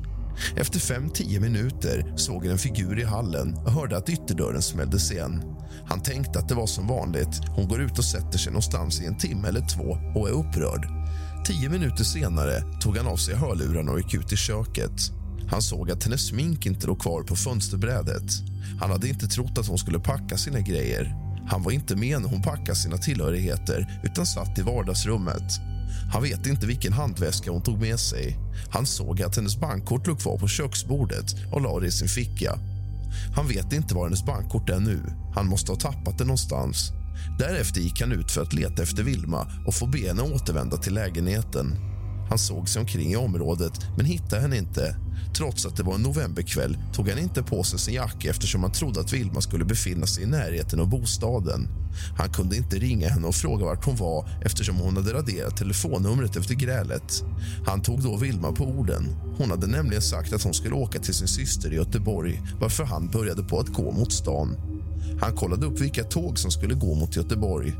Efter 0.57 0.81
fem 0.81 1.11
tio 1.11 1.41
minuter 1.41 2.13
såg 2.17 2.43
han 2.43 2.53
en 2.53 2.59
figur 2.59 2.99
i 2.99 3.05
hallen 3.05 3.55
och 3.55 3.73
hörde 3.73 3.97
att 3.97 4.09
ytterdörren 4.09 4.63
smälldes 4.63 5.13
igen. 5.13 5.43
Han 5.87 6.03
tänkte 6.03 6.39
att 6.39 6.49
det 6.49 6.55
var 6.55 6.67
som 6.67 6.87
vanligt. 6.87 7.41
Hon 7.49 7.69
går 7.69 7.83
ut 7.83 7.99
och 7.99 8.05
sätter 8.05 8.39
sig 8.39 8.53
någonstans 8.53 9.01
i 9.01 9.07
en 9.07 9.19
timme 9.19 9.49
eller 9.49 9.69
två 9.69 9.99
och 10.21 10.29
är 10.29 10.33
upprörd. 10.33 10.87
Tio 11.47 11.69
minuter 11.69 12.05
senare 12.05 12.63
tog 12.81 12.97
han 12.97 13.07
av 13.07 13.17
sig 13.17 13.35
hörlurarna 13.35 13.93
och 13.93 13.99
gick 13.99 14.15
ut 14.15 14.33
i 14.33 14.37
köket. 14.37 15.22
Han 15.53 15.63
såg 15.63 15.91
att 15.91 16.05
hennes 16.05 16.27
smink 16.27 16.67
inte 16.67 16.87
låg 16.87 17.01
kvar 17.01 17.23
på 17.23 17.37
fönsterbrädet. 17.37 18.33
Han 18.81 18.91
hade 18.91 19.09
inte 19.09 19.27
trott 19.27 19.59
att 19.59 19.67
hon 19.67 19.79
skulle 19.79 19.99
packa 19.99 20.37
sina 20.37 20.61
grejer. 20.61 21.17
Han 21.49 21.63
var 21.63 21.73
inte 21.73 21.97
med 21.97 22.23
när 22.23 22.29
hon 22.29 22.43
packade 22.43 22.77
sina 22.77 22.97
tillhörigheter 22.97 24.01
utan 24.05 24.27
satt 24.27 24.59
i 24.59 24.63
vardagsrummet. 24.63 25.61
Han 26.13 26.23
vet 26.23 26.47
inte 26.47 26.67
vilken 26.67 26.93
handväska 26.93 27.51
hon 27.51 27.63
tog 27.63 27.79
med 27.79 28.01
sig. 28.01 28.39
Han 28.71 28.87
såg 28.87 29.23
att 29.23 29.37
hennes 29.37 29.61
bankkort 29.61 30.07
låg 30.07 30.21
kvar 30.21 30.39
på 30.39 30.49
köksbordet 30.49 31.35
och 31.53 31.61
la 31.61 31.81
det 31.81 31.87
i 31.87 31.91
sin 31.91 32.09
ficka. 32.09 32.59
Han 33.37 33.49
vet 33.49 33.73
inte 33.73 33.95
var 33.95 34.05
hennes 34.05 34.27
bankkort 34.27 34.71
är 34.71 34.81
nu. 34.81 35.01
Han 35.35 35.49
måste 35.49 35.73
ha 35.73 35.77
tappat 35.77 36.19
det 36.19 36.25
någonstans. 36.25 36.93
Därefter 37.39 37.81
gick 37.81 38.01
han 38.01 38.13
ut 38.13 38.31
för 38.31 38.43
att 38.43 38.53
leta 38.53 38.83
efter 38.83 39.03
Vilma 39.03 39.47
och 39.67 39.75
få 39.75 39.87
be 39.87 40.09
henne 40.09 40.23
återvända 40.23 40.77
till 40.77 40.95
lägenheten. 40.95 41.93
Han 42.29 42.39
såg 42.39 42.69
sig 42.69 42.81
omkring 42.81 43.13
i 43.13 43.17
området, 43.17 43.73
men 43.97 44.07
hittade 44.07 44.43
henne 44.43 44.57
inte. 44.57 44.97
Trots 45.37 45.67
att 45.67 45.77
det 45.77 45.83
var 45.83 45.95
en 45.95 46.03
novemberkväll 46.03 46.77
tog 46.93 47.09
han 47.09 47.19
inte 47.19 47.43
på 47.43 47.63
sig 47.63 47.79
sin 47.79 47.95
jacka 47.95 48.31
eftersom 48.31 48.63
han 48.63 48.73
trodde 48.73 49.01
att 49.01 49.13
Vilma 49.13 49.41
skulle 49.41 49.65
befinna 49.65 50.07
sig 50.07 50.23
i 50.23 50.27
närheten 50.27 50.81
av 50.81 50.89
bostaden. 50.89 51.69
Han 52.19 52.33
kunde 52.33 52.57
inte 52.57 52.77
ringa 52.77 53.09
henne 53.09 53.27
och 53.27 53.35
fråga 53.35 53.65
vart 53.65 53.85
hon 53.85 53.97
var 53.97 54.29
eftersom 54.45 54.77
hon 54.77 54.97
hade 54.97 55.13
raderat 55.13 55.57
telefonnumret 55.57 56.37
efter 56.37 56.55
grälet. 56.55 57.25
Han 57.67 57.83
tog 57.83 58.03
då 58.03 58.17
Vilma 58.17 58.53
på 58.53 58.65
orden. 58.65 59.17
Hon 59.39 59.51
hade 59.51 59.67
nämligen 59.67 60.03
sagt 60.03 60.33
att 60.33 60.43
hon 60.43 60.55
skulle 60.55 60.75
åka 60.75 60.99
till 60.99 61.15
sin 61.15 61.29
syster 61.29 61.73
i 61.73 61.77
Göteborg 61.77 62.43
varför 62.61 62.85
han 62.85 63.09
började 63.09 63.43
på 63.43 63.61
att 63.61 63.69
gå 63.69 63.93
mot 63.93 64.13
stan. 64.13 64.57
Han 65.21 65.37
kollade 65.37 65.67
upp 65.67 65.81
vilka 65.81 66.05
tåg 66.05 66.39
som 66.39 66.51
skulle 66.51 66.75
gå 66.75 66.95
mot 66.95 67.17
Göteborg. 67.17 67.75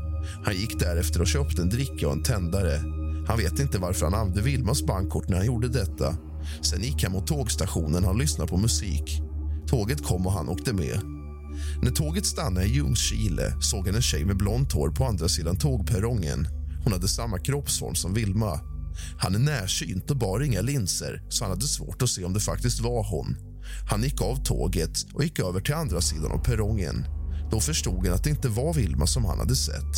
Han 0.45 0.55
gick 0.55 0.79
därefter 0.79 1.21
och 1.21 1.27
köpte 1.27 1.61
en 1.61 1.69
dricka 1.69 2.07
och 2.07 2.13
en 2.13 2.23
tändare. 2.23 2.79
Han 3.27 3.37
vet 3.37 3.59
inte 3.59 3.77
varför 3.77 4.05
han 4.05 4.13
använde 4.13 4.41
Vilmas 4.41 4.83
bankkort 4.85 5.29
när 5.29 5.37
han 5.37 5.45
gjorde 5.45 5.67
detta. 5.67 6.17
Sen 6.61 6.81
gick 6.81 7.03
han 7.03 7.11
mot 7.11 7.27
tågstationen 7.27 8.05
och 8.05 8.17
lyssnade 8.17 8.49
på 8.49 8.57
musik. 8.57 9.21
Tåget 9.67 10.03
kom 10.03 10.27
och 10.27 10.33
han 10.33 10.49
åkte 10.49 10.73
med. 10.73 10.99
När 11.81 11.91
tåget 11.91 12.25
stannade 12.25 12.65
i 12.65 12.73
Ljungskile 12.73 13.61
såg 13.61 13.85
han 13.85 13.95
en 13.95 14.01
tjej 14.01 14.25
med 14.25 14.37
blont 14.37 14.71
hår 14.71 14.89
på 14.89 15.05
andra 15.05 15.27
sidan 15.27 15.57
tågperrongen. 15.57 16.47
Hon 16.83 16.93
hade 16.93 17.07
samma 17.07 17.39
kroppsform 17.39 17.95
som 17.95 18.13
Vilma. 18.13 18.59
Han 19.17 19.35
är 19.35 19.39
närsynt 19.39 20.11
och 20.11 20.17
bar 20.17 20.39
inga 20.39 20.61
linser 20.61 21.23
så 21.29 21.43
han 21.43 21.51
hade 21.51 21.67
svårt 21.67 22.01
att 22.01 22.09
se 22.09 22.23
om 22.23 22.33
det 22.33 22.39
faktiskt 22.39 22.79
var 22.79 23.03
hon. 23.09 23.35
Han 23.89 24.03
gick 24.03 24.21
av 24.21 24.43
tåget 24.43 25.05
och 25.13 25.23
gick 25.23 25.39
över 25.39 25.61
till 25.61 25.73
andra 25.73 26.01
sidan 26.01 26.31
av 26.31 26.43
perrongen. 26.43 27.05
Då 27.51 27.59
förstod 27.59 28.05
han 28.05 28.15
att 28.15 28.23
det 28.23 28.29
inte 28.29 28.49
var 28.49 28.73
Vilma 28.73 29.07
som 29.07 29.25
han 29.25 29.39
hade 29.39 29.55
sett. 29.55 29.95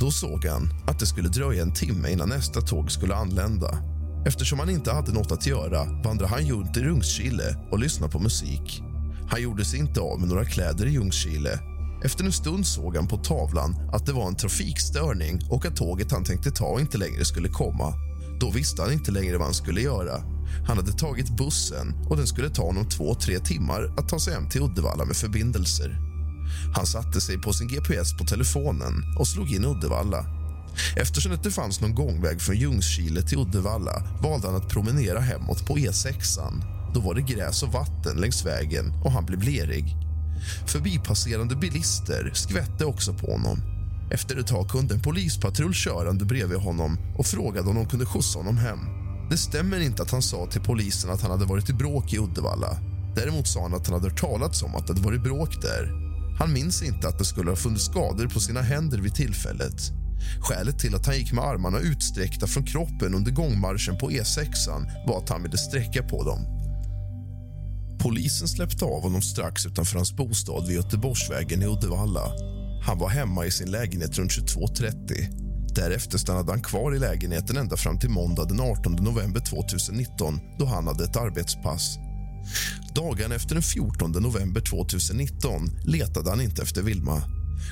Då 0.00 0.10
såg 0.10 0.46
han 0.46 0.68
att 0.86 0.98
det 0.98 1.06
skulle 1.06 1.28
dröja 1.28 1.62
en 1.62 1.74
timme 1.74 2.10
innan 2.10 2.28
nästa 2.28 2.60
tåg 2.60 2.90
skulle 2.90 3.14
anlända. 3.14 3.78
Eftersom 4.26 4.58
han 4.58 4.70
inte 4.70 4.92
hade 4.92 5.12
något 5.12 5.32
att 5.32 5.46
göra 5.46 5.84
vandrade 5.84 6.30
han 6.30 6.40
runt 6.40 6.76
i 6.76 6.80
Ljungskile 6.80 7.56
och 7.70 7.78
lyssnade 7.78 8.12
på 8.12 8.18
musik. 8.18 8.82
Han 9.30 9.42
gjorde 9.42 9.64
sig 9.64 9.78
inte 9.78 10.00
av 10.00 10.20
med 10.20 10.28
några 10.28 10.44
kläder 10.44 10.86
i 10.86 10.90
Ljungskile. 10.90 11.58
Efter 12.04 12.24
en 12.24 12.32
stund 12.32 12.66
såg 12.66 12.96
han 12.96 13.08
på 13.08 13.16
tavlan 13.16 13.90
att 13.92 14.06
det 14.06 14.12
var 14.12 14.26
en 14.28 14.36
trafikstörning 14.36 15.40
och 15.50 15.66
att 15.66 15.76
tåget 15.76 16.12
han 16.12 16.24
tänkte 16.24 16.50
ta 16.50 16.80
inte 16.80 16.98
längre 16.98 17.24
skulle 17.24 17.48
komma. 17.48 17.94
Då 18.40 18.50
visste 18.50 18.82
han 18.82 18.92
inte 18.92 19.10
längre 19.10 19.36
vad 19.36 19.46
han 19.46 19.54
skulle 19.54 19.80
göra. 19.80 20.22
Han 20.66 20.76
hade 20.76 20.92
tagit 20.92 21.36
bussen 21.36 22.06
och 22.08 22.16
den 22.16 22.26
skulle 22.26 22.50
ta 22.50 22.62
honom 22.62 22.88
två, 22.88 23.14
tre 23.14 23.38
timmar 23.38 23.94
att 23.98 24.08
ta 24.08 24.18
sig 24.18 24.34
hem 24.34 24.48
till 24.48 24.62
Uddevalla 24.62 25.04
med 25.04 25.16
förbindelser. 25.16 25.98
Han 26.74 26.86
satte 26.86 27.20
sig 27.20 27.38
på 27.38 27.52
sin 27.52 27.68
GPS 27.68 28.18
på 28.18 28.24
telefonen 28.24 28.92
och 29.18 29.28
slog 29.28 29.52
in 29.52 29.64
Uddevalla. 29.64 30.39
Eftersom 30.96 31.30
det 31.30 31.36
inte 31.36 31.50
fanns 31.50 31.80
någon 31.80 31.94
gångväg 31.94 32.40
från 32.40 32.56
Ljungskile 32.56 33.22
till 33.22 33.38
Uddevalla 33.38 34.02
valde 34.22 34.46
han 34.46 34.56
att 34.56 34.68
promenera 34.68 35.20
hemåt 35.20 35.66
på 35.66 35.76
E6. 35.76 36.40
Då 36.94 37.00
var 37.00 37.14
det 37.14 37.22
gräs 37.22 37.62
och 37.62 37.72
vatten 37.72 38.16
längs 38.16 38.46
vägen 38.46 38.92
och 39.04 39.12
han 39.12 39.26
blev 39.26 39.42
lerig. 39.42 39.96
Förbipasserande 40.66 41.56
bilister 41.56 42.30
skvätte 42.34 42.84
också 42.84 43.14
på 43.14 43.32
honom. 43.32 43.62
Efter 44.10 44.36
ett 44.36 44.46
tag 44.46 44.68
kunde 44.68 44.94
en 44.94 45.02
polispatrull 45.02 45.74
körande 45.74 46.24
bredvid 46.24 46.58
honom 46.58 46.98
och 47.18 47.26
frågade 47.26 47.68
om 47.68 47.74
de 47.74 47.86
kunde 47.86 48.06
skjutsa 48.06 48.38
honom 48.38 48.56
hem. 48.56 48.78
Det 49.30 49.36
stämmer 49.36 49.80
inte 49.80 50.02
att 50.02 50.10
han 50.10 50.22
sa 50.22 50.46
till 50.46 50.60
polisen 50.60 51.10
att 51.10 51.22
han 51.22 51.30
hade 51.30 51.44
varit 51.44 51.70
i 51.70 51.72
bråk 51.72 52.12
i 52.12 52.18
Uddevalla. 52.18 52.76
Däremot 53.16 53.48
sa 53.48 53.62
han 53.62 53.74
att 53.74 53.86
han 53.86 53.94
hade 53.94 54.08
hört 54.10 54.20
talats 54.20 54.62
om 54.62 54.74
att 54.74 54.86
det 54.86 54.92
hade 54.92 55.06
varit 55.06 55.22
bråk 55.22 55.62
där. 55.62 56.10
Han 56.38 56.52
minns 56.52 56.82
inte 56.82 57.08
att 57.08 57.18
det 57.18 57.24
skulle 57.24 57.50
ha 57.50 57.56
funnits 57.56 57.84
skador 57.84 58.26
på 58.26 58.40
sina 58.40 58.60
händer 58.62 58.98
vid 58.98 59.14
tillfället. 59.14 59.99
Skälet 60.40 60.78
till 60.78 60.94
att 60.94 61.06
han 61.06 61.16
gick 61.16 61.32
med 61.32 61.44
armarna 61.44 61.78
utsträckta 61.78 62.46
från 62.46 62.64
kroppen 62.64 63.14
under 63.14 63.30
gångmarschen 63.30 63.98
på 63.98 64.10
E6 64.10 64.44
var 65.06 65.18
att 65.18 65.28
han 65.28 65.42
ville 65.42 65.58
sträcka 65.58 66.02
på 66.02 66.24
dem. 66.24 66.60
Polisen 67.98 68.48
släppte 68.48 68.84
av 68.84 69.02
honom 69.02 69.22
strax 69.22 69.66
utanför 69.66 69.96
hans 69.96 70.16
bostad 70.16 70.66
vid 70.66 70.76
Göteborgsvägen 70.76 71.62
i 71.62 71.66
Uddevalla. 71.66 72.32
Han 72.86 72.98
var 72.98 73.08
hemma 73.08 73.46
i 73.46 73.50
sin 73.50 73.70
lägenhet 73.70 74.18
runt 74.18 74.30
22.30. 74.30 75.50
Därefter 75.74 76.18
stannade 76.18 76.52
han 76.52 76.62
kvar 76.62 76.94
i 76.94 76.98
lägenheten 76.98 77.56
ända 77.56 77.76
fram 77.76 77.98
till 77.98 78.10
måndag 78.10 78.44
den 78.44 78.60
18 78.60 78.92
november 78.92 79.40
2019 79.40 80.40
då 80.58 80.66
han 80.66 80.86
hade 80.86 81.04
ett 81.04 81.16
arbetspass. 81.16 81.98
Dagen 82.94 83.32
efter 83.32 83.54
den 83.54 83.62
14 83.62 84.12
november 84.12 84.60
2019 84.60 85.70
letade 85.84 86.30
han 86.30 86.40
inte 86.40 86.62
efter 86.62 86.82
Vilma. 86.82 87.22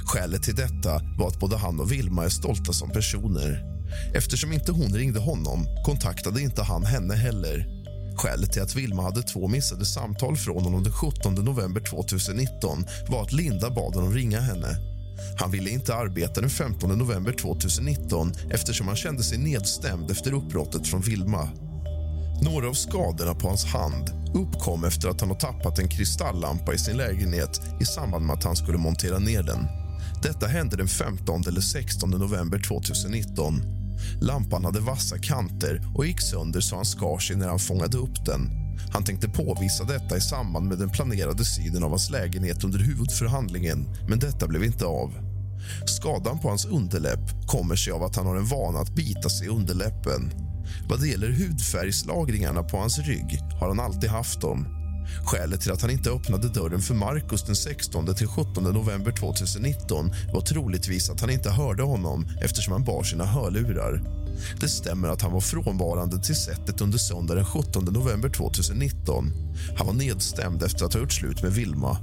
Skälet 0.05 0.43
till 0.43 0.55
detta 0.55 1.01
var 1.19 1.29
att 1.29 1.41
både 1.41 1.57
han 1.57 1.81
och 1.81 1.93
Vilma 1.93 2.25
är 2.25 2.29
stolta 2.29 2.73
som 2.73 2.91
personer. 2.91 3.65
Eftersom 4.15 4.53
inte 4.53 4.73
hon 4.73 4.95
ringde 4.95 5.21
honom 5.21 5.67
kontaktade 5.87 6.43
inte 6.43 6.63
han 6.63 6.85
henne 6.85 7.15
heller. 7.15 7.67
Skälet 8.17 8.53
till 8.53 8.63
att 8.63 8.77
Vilma 8.77 9.03
hade 9.03 9.23
två 9.23 9.49
missade 9.49 9.85
samtal 9.85 10.37
från 10.37 10.65
honom 10.65 10.83
den 10.83 10.93
17 10.93 11.35
november 11.35 11.81
2019 11.81 12.85
var 13.09 13.23
att 13.23 13.33
Linda 13.33 13.71
bad 13.71 13.95
honom 13.95 14.15
ringa 14.15 14.41
henne. 14.41 14.77
Han 15.39 15.51
ville 15.51 15.71
inte 15.71 15.95
arbeta 15.95 16.41
den 16.41 16.51
15 16.51 16.99
november 16.99 17.33
2019 17.33 18.33
eftersom 18.51 18.87
han 18.89 18.97
kände 18.97 19.23
sig 19.23 19.39
nedstämd 19.39 20.11
efter 20.11 20.33
uppbrottet 20.33 20.87
från 20.87 21.01
Vilma. 21.01 21.49
Några 22.43 22.69
av 22.69 22.75
skadorna 22.75 23.35
på 23.35 23.49
hans 23.49 23.65
hand 23.65 24.11
uppkom 24.35 24.85
efter 24.85 25.09
att 25.09 25.21
han 25.21 25.31
har 25.31 25.37
tappat 25.37 25.79
en 25.79 25.89
kristalllampa 25.89 26.75
i 26.75 26.79
sin 26.79 26.97
lägenhet 26.97 27.61
i 27.81 27.85
samband 27.85 28.27
med 28.27 28.37
att 28.37 28.45
han 28.45 28.57
skulle 28.57 28.79
montera 28.79 29.19
ner 29.19 29.43
den. 29.43 29.67
Detta 30.23 30.47
hände 30.47 30.77
den 30.77 30.89
15 30.89 31.43
eller 31.49 31.61
16 31.61 32.11
november 32.11 32.59
2019. 32.59 33.63
Lampan 34.21 34.65
hade 34.65 34.81
vassa 34.81 35.19
kanter 35.19 35.83
och 35.95 36.07
gick 36.07 36.21
sönder 36.21 36.61
så 36.61 36.77
han 36.77 36.85
skar 36.85 37.19
sig 37.19 37.37
när 37.37 37.49
han 37.49 37.59
fångade 37.59 37.97
upp 37.97 38.25
den. 38.25 38.51
Han 38.93 39.05
tänkte 39.05 39.29
påvisa 39.29 39.85
detta 39.85 40.17
i 40.17 40.21
samband 40.21 40.69
med 40.69 40.79
den 40.79 40.91
planerade 40.91 41.45
synen 41.45 41.83
av 41.83 41.91
hans 41.91 42.11
lägenhet 42.11 42.65
under 42.65 42.79
huvudförhandlingen, 42.79 43.89
men 44.09 44.19
detta 44.19 44.47
blev 44.47 44.65
inte 44.65 44.85
av. 44.85 45.13
Skadan 45.87 46.39
på 46.39 46.49
hans 46.49 46.65
underläpp 46.65 47.47
kommer 47.47 47.77
sig 47.77 47.93
av 47.93 48.03
att 48.03 48.17
han 48.17 48.27
har 48.27 48.37
en 48.37 48.47
vana 48.47 48.79
att 48.79 48.95
bita 48.95 49.29
sig 49.29 49.47
i 49.47 49.51
underläppen. 49.51 50.48
Vad 50.89 51.01
det 51.01 51.09
gäller 51.09 51.31
hudfärgslagringarna 51.31 52.63
på 52.63 52.77
hans 52.77 52.99
rygg 52.99 53.41
har 53.61 53.69
han 53.69 53.81
alltid 53.81 54.11
haft 54.11 54.41
dem. 54.41 54.67
Skälet 55.25 55.61
till 55.61 55.73
att 55.73 55.83
han 55.83 55.91
inte 55.91 56.11
öppnade 56.11 56.49
dörren 56.49 56.81
för 56.81 56.95
Marcus 56.95 57.43
den 57.43 57.57
16 57.57 58.15
till 58.15 58.27
17 58.27 58.65
november 58.65 59.13
2019 59.13 60.13
var 60.33 60.41
troligtvis 60.41 61.11
att 61.11 61.21
han 61.21 61.31
inte 61.31 61.51
hörde 61.51 61.83
honom 61.83 62.29
eftersom 62.43 62.73
han 62.73 62.85
bar 62.85 63.03
sina 63.03 63.25
hörlurar. 63.25 64.03
Det 64.61 64.69
stämmer 64.69 65.09
att 65.09 65.23
han 65.23 65.33
var 65.33 65.41
frånvarande 65.41 66.19
till 66.23 66.37
sättet 66.37 66.81
under 66.81 66.99
söndag 66.99 67.35
den 67.35 67.45
17 67.45 67.85
november 67.85 68.29
2019. 68.29 69.33
Han 69.77 69.87
var 69.87 69.95
nedstämd 69.95 70.63
efter 70.63 70.85
att 70.85 70.95
ha 70.95 71.01
gjort 71.01 71.13
slut 71.13 71.43
med 71.43 71.53
Vilma. 71.53 71.97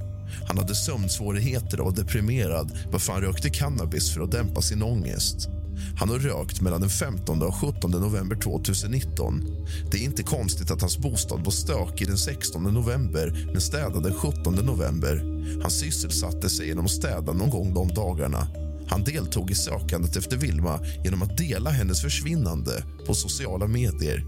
Han 0.48 0.58
hade 0.58 0.74
sömnsvårigheter 0.74 1.80
och 1.80 1.86
var 1.86 1.96
deprimerad 2.04 2.78
varför 2.92 3.12
han 3.12 3.22
rökte 3.22 3.50
cannabis 3.50 4.14
för 4.14 4.20
att 4.20 4.32
dämpa 4.32 4.62
sin 4.62 4.82
ångest. 4.82 5.48
Han 5.98 6.08
har 6.08 6.18
rökt 6.18 6.60
mellan 6.60 6.80
den 6.80 6.90
15 6.90 7.42
och 7.42 7.54
17 7.54 7.90
november 7.90 8.36
2019. 8.36 9.44
Det 9.90 9.98
är 9.98 10.02
inte 10.02 10.22
konstigt 10.22 10.70
att 10.70 10.80
hans 10.80 10.98
bostad 10.98 11.44
var 11.44 11.52
stökig 11.52 12.08
den 12.08 12.18
16 12.18 12.62
november 12.62 13.48
men 13.52 13.60
städad 13.60 14.02
den 14.02 14.14
17 14.14 14.54
november. 14.54 15.16
Han 15.62 15.70
sysselsatte 15.70 16.48
sig 16.48 16.66
genom 16.66 16.84
att 16.84 16.90
städa 16.90 17.32
någon 17.32 17.50
gång 17.50 17.74
de 17.74 17.88
dagarna. 17.88 18.48
Han 18.88 19.04
deltog 19.04 19.50
i 19.50 19.54
sökandet 19.54 20.16
efter 20.16 20.36
Vilma 20.36 20.80
genom 21.04 21.22
att 21.22 21.38
dela 21.38 21.70
hennes 21.70 22.02
försvinnande 22.02 22.84
på 23.06 23.14
sociala 23.14 23.66
medier. 23.66 24.24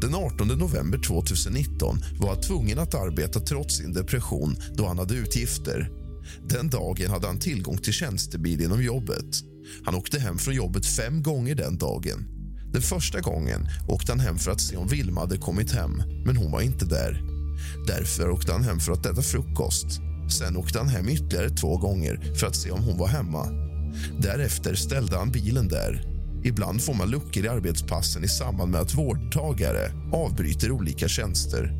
Den 0.00 0.14
18 0.14 0.48
november 0.48 0.98
2019 0.98 1.98
var 2.20 2.28
han 2.28 2.40
tvungen 2.40 2.78
att 2.78 2.94
arbeta 2.94 3.40
trots 3.40 3.76
sin 3.76 3.92
depression 3.92 4.56
då 4.74 4.86
han 4.86 4.98
hade 4.98 5.14
utgifter. 5.14 5.90
Den 6.48 6.70
dagen 6.70 7.10
hade 7.10 7.26
han 7.26 7.38
tillgång 7.38 7.78
till 7.78 7.92
tjänstebil 7.92 8.60
inom 8.62 8.82
jobbet. 8.82 9.44
Han 9.84 9.94
åkte 9.94 10.20
hem 10.20 10.38
från 10.38 10.54
jobbet 10.54 10.86
fem 10.86 11.22
gånger 11.22 11.54
den 11.54 11.78
dagen. 11.78 12.24
Den 12.72 12.82
första 12.82 13.20
gången 13.20 13.68
åkte 13.88 14.12
han 14.12 14.20
hem 14.20 14.38
för 14.38 14.50
att 14.50 14.60
se 14.60 14.76
om 14.76 14.88
Vilma 14.88 15.20
hade 15.20 15.38
kommit 15.38 15.72
hem, 15.72 16.02
men 16.26 16.36
hon 16.36 16.52
var 16.52 16.60
inte 16.60 16.84
där. 16.84 17.22
Därför 17.86 18.30
åkte 18.30 18.52
han 18.52 18.64
hem 18.64 18.80
för 18.80 18.92
att 18.92 19.06
äta 19.06 19.22
frukost. 19.22 19.86
Sen 20.38 20.56
åkte 20.56 20.78
han 20.78 20.88
hem 20.88 21.08
ytterligare 21.08 21.50
två 21.50 21.76
gånger 21.76 22.34
för 22.34 22.46
att 22.46 22.56
se 22.56 22.70
om 22.70 22.82
hon 22.82 22.98
var 22.98 23.08
hemma. 23.08 23.46
Därefter 24.20 24.74
ställde 24.74 25.16
han 25.16 25.30
bilen 25.30 25.68
där. 25.68 26.18
Ibland 26.44 26.82
får 26.82 26.94
man 26.94 27.10
luckor 27.10 27.44
i 27.44 27.48
arbetspassen 27.48 28.24
i 28.24 28.28
samband 28.28 28.70
med 28.70 28.80
att 28.80 28.94
vårdtagare 28.94 29.92
avbryter 30.12 30.70
olika 30.70 31.08
tjänster. 31.08 31.72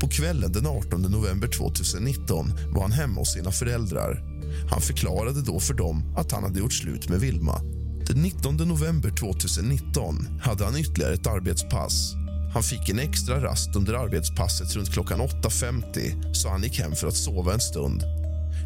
På 0.00 0.08
kvällen 0.08 0.52
den 0.52 0.66
18 0.66 1.02
november 1.02 1.48
2019 1.48 2.52
var 2.74 2.82
han 2.82 2.92
hemma 2.92 3.20
hos 3.20 3.32
sina 3.32 3.50
föräldrar. 3.50 4.31
Han 4.70 4.80
förklarade 4.80 5.42
då 5.42 5.60
för 5.60 5.74
dem 5.74 6.14
att 6.16 6.32
han 6.32 6.42
hade 6.42 6.58
gjort 6.58 6.72
slut 6.72 7.08
med 7.08 7.20
Vilma. 7.20 7.60
Den 8.06 8.22
19 8.22 8.56
november 8.56 9.10
2019 9.10 10.40
hade 10.40 10.64
han 10.64 10.76
ytterligare 10.76 11.14
ett 11.14 11.26
arbetspass. 11.26 12.14
Han 12.54 12.62
fick 12.62 12.88
en 12.88 12.98
extra 12.98 13.44
rast 13.44 13.76
under 13.76 13.94
arbetspasset 13.94 14.76
runt 14.76 14.92
klockan 14.92 15.20
8.50 15.20 16.32
så 16.32 16.48
han 16.48 16.62
gick 16.62 16.80
hem 16.80 16.94
för 16.94 17.08
att 17.08 17.16
sova 17.16 17.54
en 17.54 17.60
stund. 17.60 18.02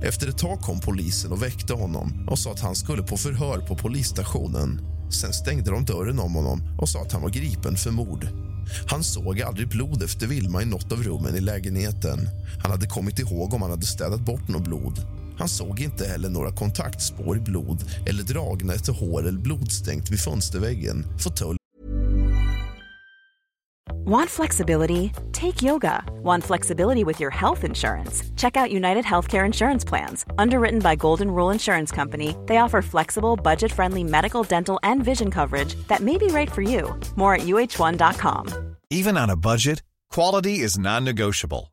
Efter 0.02 0.28
ett 0.28 0.38
tag 0.38 0.60
kom 0.60 0.80
polisen 0.80 1.32
och 1.32 1.42
väckte 1.42 1.72
honom 1.72 2.28
och 2.28 2.38
sa 2.38 2.52
att 2.52 2.60
han 2.60 2.74
skulle 2.74 3.02
på 3.02 3.16
förhör 3.16 3.58
på 3.58 3.76
polisstationen. 3.76 4.80
Sen 5.10 5.32
stängde 5.32 5.70
de 5.70 5.84
dörren 5.84 6.18
om 6.18 6.34
honom 6.34 6.62
och 6.78 6.88
sa 6.88 7.02
att 7.02 7.12
han 7.12 7.22
var 7.22 7.30
gripen 7.30 7.76
för 7.76 7.90
mord. 7.90 8.28
Han 8.86 9.04
såg 9.04 9.42
aldrig 9.42 9.68
blod 9.68 10.02
efter 10.02 10.26
Vilma 10.26 10.62
i 10.62 10.64
något 10.64 10.92
av 10.92 11.02
rummen 11.02 11.36
i 11.36 11.40
lägenheten. 11.40 12.28
Han 12.62 12.70
hade 12.70 12.86
kommit 12.86 13.18
ihåg 13.18 13.54
om 13.54 13.62
han 13.62 13.70
hade 13.70 13.86
städat 13.86 14.20
bort 14.20 14.48
något 14.48 14.64
blod. 14.64 15.00
Han 15.38 15.48
såg 15.48 15.80
inte 15.80 16.04
heller 16.04 16.28
några 16.28 16.52
kontaktspår 16.52 17.36
i 17.36 17.40
blod 17.40 17.84
eller 18.06 18.22
dragna 18.22 18.74
efter 18.74 18.92
hår 18.92 19.20
eller 19.26 19.38
blodstänkt 19.38 20.10
vid 20.10 20.20
fönsterväggen, 20.20 21.06
fåtölj 21.18 21.56
Want 24.06 24.30
flexibility? 24.30 25.10
Take 25.32 25.64
yoga. 25.64 26.04
Want 26.22 26.44
flexibility 26.44 27.02
with 27.02 27.20
your 27.20 27.30
health 27.30 27.64
insurance? 27.64 28.22
Check 28.36 28.56
out 28.56 28.70
United 28.70 29.04
Healthcare 29.04 29.44
Insurance 29.44 29.84
Plans. 29.88 30.24
Underwritten 30.38 30.78
by 30.78 30.94
Golden 30.94 31.28
Rule 31.28 31.50
Insurance 31.50 31.90
Company, 31.90 32.36
they 32.46 32.58
offer 32.58 32.82
flexible, 32.82 33.34
budget 33.34 33.72
friendly 33.72 34.04
medical, 34.04 34.44
dental, 34.44 34.78
and 34.84 35.04
vision 35.04 35.28
coverage 35.32 35.74
that 35.88 36.02
may 36.02 36.18
be 36.18 36.28
right 36.28 36.52
for 36.52 36.62
you. 36.62 36.94
More 37.16 37.34
at 37.34 37.40
uh1.com. 37.46 38.76
Even 38.90 39.16
on 39.16 39.30
a 39.30 39.36
budget, 39.36 39.82
quality 40.08 40.60
is 40.60 40.78
non 40.78 41.04
negotiable. 41.04 41.72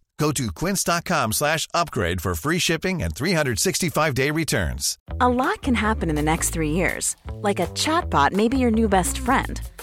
Go 0.21 0.31
to 0.33 0.51
quince.com 0.51 1.33
slash 1.33 1.67
upgrade 1.73 2.21
for 2.21 2.35
free 2.35 2.59
shipping 2.59 3.01
and 3.01 3.11
365-day 3.15 4.29
returns. 4.29 4.99
A 5.19 5.27
lot 5.27 5.63
can 5.63 5.73
happen 5.73 6.11
in 6.11 6.15
the 6.15 6.21
next 6.21 6.51
three 6.51 6.69
years. 6.69 7.15
Like 7.41 7.59
a 7.59 7.65
chatbot 7.69 8.31
may 8.31 8.47
be 8.47 8.59
your 8.59 8.69
new 8.69 8.87
best 8.87 9.17
friend. 9.17 9.59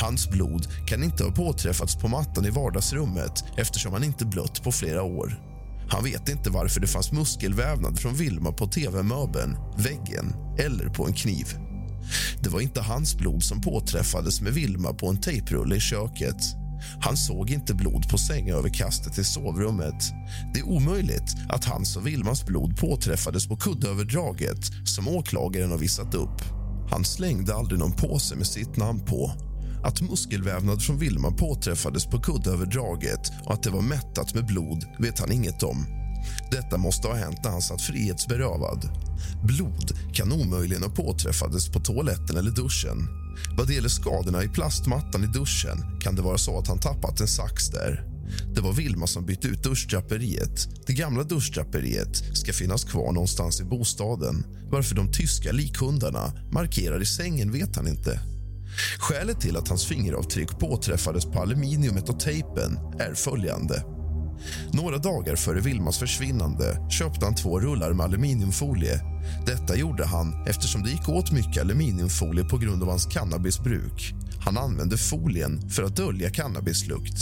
Hans 0.00 0.30
blod 0.30 0.66
kan 0.86 1.04
inte 1.04 1.24
ha 1.24 1.30
påträffats 1.30 1.96
på 1.96 2.08
mattan 2.08 2.46
i 2.46 2.50
vardagsrummet 2.50 3.44
eftersom 3.56 3.92
han 3.92 4.04
inte 4.04 4.26
blött 4.26 4.62
på 4.62 4.72
flera 4.72 5.02
år. 5.02 5.40
Han 5.88 6.04
vet 6.04 6.28
inte 6.28 6.50
varför 6.50 6.80
det 6.80 6.86
fanns 6.86 7.12
muskelvävnad 7.12 7.98
från 7.98 8.14
Vilma 8.14 8.52
på 8.52 8.66
tv-möbeln, 8.66 9.56
väggen 9.78 10.34
eller 10.58 10.88
på 10.88 11.06
en 11.06 11.12
kniv. 11.12 11.46
Det 12.40 12.50
var 12.50 12.60
inte 12.60 12.80
hans 12.80 13.16
blod 13.16 13.42
som 13.42 13.60
påträffades 13.60 14.40
med 14.40 14.52
Vilma 14.52 14.92
på 14.92 15.08
en 15.08 15.20
tejprulle 15.20 15.76
i 15.76 15.80
köket. 15.80 16.36
Han 17.00 17.16
såg 17.16 17.50
inte 17.50 17.74
blod 17.74 18.08
på 18.10 18.18
sängöverkastet 18.18 19.18
i 19.18 19.24
sovrummet. 19.24 20.12
Det 20.54 20.60
är 20.60 20.68
omöjligt 20.68 21.36
att 21.48 21.64
hans 21.64 21.96
och 21.96 22.06
Vilmas 22.06 22.46
blod 22.46 22.76
påträffades 22.78 23.48
på 23.48 23.56
kuddöverdraget 23.56 24.58
som 24.84 25.08
åklagaren 25.08 25.70
har 25.70 25.78
visat 25.78 26.14
upp. 26.14 26.42
Han 26.90 27.04
slängde 27.04 27.54
aldrig 27.54 27.80
någon 27.80 27.92
påse 27.92 28.36
med 28.36 28.46
sitt 28.46 28.76
namn 28.76 29.00
på. 29.00 29.32
Att 29.84 30.00
muskelvävnad 30.00 30.82
från 30.82 30.98
Vilma 30.98 31.30
påträffades 31.30 32.06
på 32.06 32.20
kuddöverdraget 32.20 33.20
och 33.44 33.52
att 33.52 33.62
det 33.62 33.70
var 33.70 33.82
mättat 33.82 34.34
med 34.34 34.46
blod 34.46 34.84
vet 34.98 35.18
han 35.18 35.32
inget 35.32 35.62
om. 35.62 35.86
Detta 36.50 36.78
måste 36.78 37.08
ha 37.08 37.14
hänt 37.14 37.38
när 37.44 37.50
han 37.50 37.62
satt 37.62 37.82
frihetsberövad. 37.82 38.88
Blod 39.44 39.92
kan 40.12 40.32
omöjligen 40.32 40.82
ha 40.82 40.90
påträffades 40.90 41.68
på 41.68 41.80
toaletten 41.80 42.36
eller 42.36 42.50
duschen. 42.50 43.08
Vad 43.56 43.66
det 43.66 43.74
gäller 43.74 43.88
skadorna 43.88 44.44
i 44.44 44.48
plastmattan 44.48 45.24
i 45.24 45.26
duschen 45.26 46.00
kan 46.00 46.14
det 46.14 46.22
vara 46.22 46.38
så 46.38 46.58
att 46.58 46.68
han 46.68 46.78
tappat 46.78 47.20
en 47.20 47.28
sax 47.28 47.68
där. 47.68 48.04
Det 48.54 48.60
var 48.60 48.72
Vilma 48.72 49.06
som 49.06 49.26
bytte 49.26 49.48
ut 49.48 49.62
duschdraperiet. 49.62 50.68
Det 50.86 50.92
gamla 50.92 51.22
duschdraperiet 51.22 52.36
ska 52.36 52.52
finnas 52.52 52.84
kvar 52.84 53.12
någonstans 53.12 53.60
i 53.60 53.64
bostaden. 53.64 54.44
Varför 54.70 54.94
de 54.94 55.12
tyska 55.12 55.52
likhundarna 55.52 56.32
markerar 56.52 57.02
i 57.02 57.06
sängen 57.06 57.52
vet 57.52 57.76
han 57.76 57.88
inte. 57.88 58.33
Skälet 58.98 59.40
till 59.40 59.56
att 59.56 59.68
hans 59.68 59.86
fingeravtryck 59.86 60.58
påträffades 60.58 61.24
på 61.24 61.40
aluminiumet 61.40 62.08
och 62.08 62.20
tejpen 62.20 62.78
är 62.98 63.14
följande. 63.14 63.84
Några 64.72 64.98
dagar 64.98 65.36
före 65.36 65.60
Vilmas 65.60 65.98
försvinnande 65.98 66.88
köpte 66.90 67.24
han 67.24 67.34
två 67.34 67.60
rullar 67.60 67.92
med 67.92 68.04
aluminiumfolie. 68.04 69.00
Detta 69.46 69.76
gjorde 69.76 70.06
han 70.06 70.46
eftersom 70.46 70.82
det 70.82 70.90
gick 70.90 71.08
åt 71.08 71.32
mycket 71.32 71.62
aluminiumfolie 71.62 72.44
på 72.44 72.58
grund 72.58 72.82
av 72.82 72.88
hans 72.88 73.06
cannabisbruk. 73.06 74.14
Han 74.40 74.58
använde 74.58 74.96
folien 74.96 75.70
för 75.70 75.82
att 75.82 75.96
dölja 75.96 76.30
cannabislukt. 76.30 77.18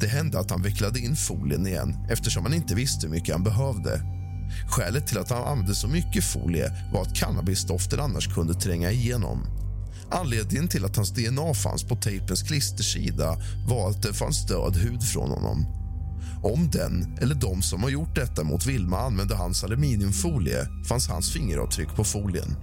Det 0.00 0.06
hände 0.06 0.38
att 0.38 0.50
han 0.50 0.62
vecklade 0.62 1.00
in 1.00 1.16
folien 1.16 1.66
igen 1.66 2.06
eftersom 2.10 2.44
han 2.44 2.54
inte 2.54 2.74
visste 2.74 3.06
hur 3.06 3.14
mycket 3.14 3.34
han 3.34 3.44
behövde. 3.44 4.00
Skälet 4.68 5.06
till 5.06 5.18
att 5.18 5.30
han 5.30 5.44
använde 5.44 5.74
så 5.74 5.88
mycket 5.88 6.24
folie 6.24 6.72
var 6.92 7.02
att 7.02 7.16
cannabisdoften 7.16 8.00
annars 8.00 8.34
kunde 8.34 8.54
tränga 8.54 8.90
igenom. 8.90 9.46
Anledningen 10.10 10.68
till 10.68 10.84
att 10.84 10.96
hans 10.96 11.10
DNA 11.10 11.54
fanns 11.54 11.84
på 11.84 11.96
tejpens 11.96 12.42
klistersida 12.42 13.36
var 13.68 13.90
att 13.90 14.02
det 14.02 14.14
fanns 14.14 14.46
död 14.46 14.76
hud 14.76 15.02
från 15.02 15.30
honom. 15.30 15.66
Om 16.42 16.70
den 16.70 17.18
eller 17.20 17.34
de 17.34 17.62
som 17.62 17.82
har 17.82 17.90
gjort 17.90 18.14
detta 18.14 18.44
mot 18.44 18.66
Vilma 18.66 18.98
använde 18.98 19.36
hans 19.36 19.64
aluminiumfolie 19.64 20.66
fanns 20.88 21.08
hans 21.08 21.32
fingeravtryck 21.32 21.88
på 21.96 22.04
folien. 22.04 22.56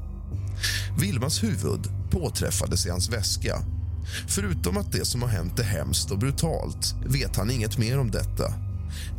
Vilmas 1.00 1.44
huvud 1.44 2.12
påträffades 2.12 2.86
i 2.86 2.90
hans 2.90 3.10
väska. 3.10 3.62
Förutom 4.28 4.78
att 4.78 4.92
det 4.92 5.06
som 5.06 5.22
har 5.22 5.30
hänt 5.30 5.60
är 5.60 5.64
hemskt 5.64 6.12
och 6.12 6.20
brutalt 6.20 6.96
vet 7.06 7.36
han 7.36 7.52
inget 7.52 7.78
mer 7.78 8.00
om 8.00 8.12
detta. 8.12 8.54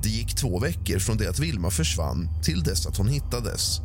Det 0.03 0.09
gick 0.09 0.37
två 0.37 0.59
veckor 0.59 0.99
från 0.99 1.17
det 1.17 1.29
att 1.29 1.39
Vilma 1.39 1.71
försvann 1.71 2.29
till 2.45 2.63
dess 2.63 2.87
att 2.87 2.97
hon 2.97 3.09
hittades. 3.09 3.81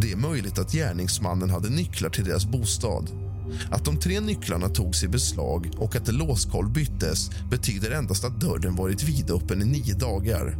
Det 0.00 0.12
är 0.12 0.16
möjligt 0.16 0.58
att 0.58 0.72
gärningsmannen 0.72 1.50
hade 1.50 1.68
nycklar 1.68 2.10
till 2.10 2.24
deras 2.24 2.46
bostad 2.46 3.25
att 3.70 3.84
de 3.84 3.98
tre 3.98 4.20
nycklarna 4.20 4.68
togs 4.68 5.02
i 5.02 5.08
beslag 5.08 5.70
och 5.78 5.96
att 5.96 6.14
låskolv 6.14 6.72
byttes 6.72 7.30
betyder 7.50 7.90
endast 7.90 8.24
att 8.24 8.40
dörren 8.40 8.76
varit 8.76 9.02
vidöppen 9.02 9.62
i 9.62 9.64
nio 9.64 9.94
dagar. 9.94 10.58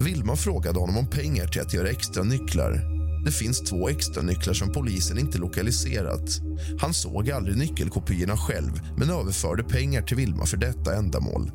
Vilma 0.00 0.36
frågade 0.36 0.78
honom 0.78 0.96
om 0.96 1.06
pengar 1.06 1.46
till 1.46 1.60
att 1.60 1.74
göra 1.74 1.88
extra 1.88 2.22
nycklar. 2.22 2.94
Det 3.24 3.32
finns 3.32 3.60
två 3.60 3.88
extra 3.88 4.22
nycklar 4.22 4.54
som 4.54 4.72
polisen 4.72 5.18
inte 5.18 5.38
lokaliserat. 5.38 6.40
Han 6.80 6.94
såg 6.94 7.30
aldrig 7.30 7.56
nyckelkopiorna 7.56 8.36
själv 8.36 8.80
men 8.96 9.10
överförde 9.10 9.64
pengar 9.64 10.02
till 10.02 10.16
Vilma 10.16 10.46
för 10.46 10.56
detta 10.56 10.96
ändamål. 10.96 11.50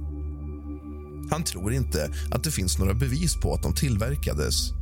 Han 1.32 1.44
tror 1.44 1.74
inte 1.74 2.12
att 2.32 2.44
det 2.44 2.52
finns 2.52 2.80
några 2.80 2.94
bevis 2.94 3.36
på 3.36 3.54
att 3.54 3.63
de 3.63 3.74
tillverkades. 3.74 4.79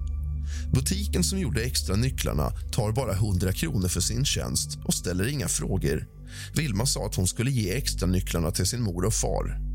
Butiken 0.73 1.23
som 1.23 1.39
gjorde 1.39 1.63
extra 1.63 1.95
nycklarna 1.95 2.51
tar 2.71 2.91
bara 2.91 3.13
100 3.13 3.53
kronor 3.53 3.87
för 3.87 4.01
sin 4.01 4.25
tjänst 4.25 4.77
och 4.85 4.93
ställer 4.93 5.27
inga 5.27 5.47
frågor. 5.47 6.07
Vilma 6.55 6.85
sa 6.85 7.05
att 7.05 7.15
hon 7.15 7.27
skulle 7.27 7.51
ge 7.51 7.71
extra 7.71 8.07
nycklarna 8.07 8.51
till 8.51 8.65
sin 8.65 8.81
mor 8.81 9.05
och 9.05 9.13
far. 9.13 9.67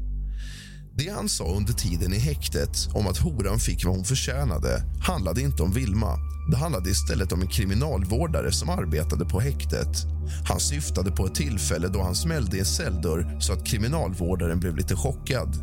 Det 0.94 1.08
han 1.08 1.28
sa 1.28 1.44
under 1.44 1.72
tiden 1.72 2.14
i 2.14 2.18
häktet 2.18 2.88
om 2.94 3.06
att 3.06 3.18
horan 3.18 3.58
fick 3.58 3.84
vad 3.84 3.94
hon 3.94 4.04
förtjänade 4.04 4.82
handlade 5.00 5.40
inte 5.40 5.62
om 5.62 5.72
Vilma. 5.72 6.16
Det 6.50 6.56
handlade 6.56 6.90
istället 6.90 7.32
om 7.32 7.42
en 7.42 7.48
kriminalvårdare 7.48 8.52
som 8.52 8.68
arbetade 8.68 9.24
på 9.24 9.40
häktet. 9.40 10.06
Han 10.48 10.60
syftade 10.60 11.10
på 11.10 11.26
ett 11.26 11.34
tillfälle 11.34 11.88
då 11.88 12.02
han 12.02 12.14
smällde 12.14 12.56
i 12.56 12.60
en 12.60 12.66
celldörr 12.66 13.36
så 13.40 13.52
att 13.52 13.66
kriminalvårdaren 13.66 14.60
blev 14.60 14.76
lite 14.76 14.96
chockad. 14.96 15.56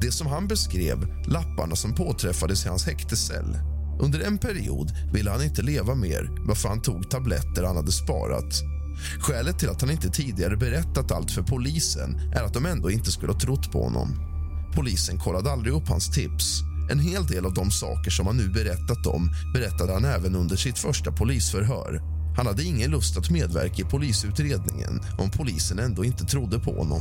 Det 0.00 0.12
som 0.12 0.26
han 0.26 0.48
beskrev, 0.48 1.06
lapparna 1.26 1.76
som 1.76 1.94
påträffades 1.94 2.66
i 2.66 2.68
hans 2.68 2.86
häktescell 2.86 3.56
under 4.00 4.20
en 4.20 4.38
period 4.38 4.92
ville 5.12 5.30
han 5.30 5.42
inte 5.42 5.62
leva 5.62 5.94
mer 5.94 6.30
varför 6.46 6.68
han 6.68 6.82
tog 6.82 7.10
tabletter 7.10 7.62
han 7.62 7.76
hade 7.76 7.92
sparat. 7.92 8.62
Skälet 9.20 9.58
till 9.58 9.68
att 9.68 9.80
han 9.80 9.90
inte 9.90 10.08
tidigare 10.08 10.56
berättat 10.56 11.12
allt 11.12 11.30
för 11.30 11.42
polisen 11.42 12.32
är 12.34 12.42
att 12.42 12.54
de 12.54 12.66
ändå 12.66 12.90
inte 12.90 13.10
skulle 13.10 13.32
ha 13.32 13.40
trott 13.40 13.72
på 13.72 13.82
honom. 13.82 14.08
Polisen 14.74 15.18
kollade 15.18 15.52
aldrig 15.52 15.74
upp 15.74 15.88
hans 15.88 16.10
tips. 16.10 16.60
En 16.90 16.98
hel 16.98 17.26
del 17.26 17.46
av 17.46 17.54
de 17.54 17.70
saker 17.70 18.10
som 18.10 18.26
han 18.26 18.36
nu 18.36 18.48
berättat 18.48 19.06
om 19.06 19.30
berättade 19.54 19.92
han 19.92 20.04
även 20.04 20.36
under 20.36 20.56
sitt 20.56 20.78
första 20.78 21.12
polisförhör. 21.12 22.02
Han 22.36 22.46
hade 22.46 22.64
ingen 22.64 22.90
lust 22.90 23.16
att 23.18 23.30
medverka 23.30 23.82
i 23.82 23.84
polisutredningen 23.84 25.00
om 25.18 25.30
polisen 25.30 25.78
ändå 25.78 26.04
inte 26.04 26.24
trodde 26.24 26.58
på 26.58 26.72
honom. 26.72 27.00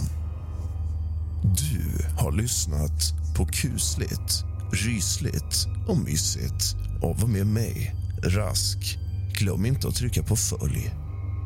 Du 1.43 2.05
har 2.17 2.31
lyssnat 2.31 3.13
på 3.37 3.45
kusligt, 3.45 4.45
rysligt 4.75 5.67
och 5.87 5.97
mysigt 5.97 6.75
och 7.01 7.19
var 7.19 7.27
med 7.27 7.47
mig, 7.47 7.95
Rask. 8.23 8.97
Glöm 9.33 9.65
inte 9.65 9.87
att 9.87 9.95
trycka 9.95 10.23
på 10.23 10.35
följ. 10.35 10.93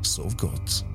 Sov 0.03 0.35
gott. 0.35 0.85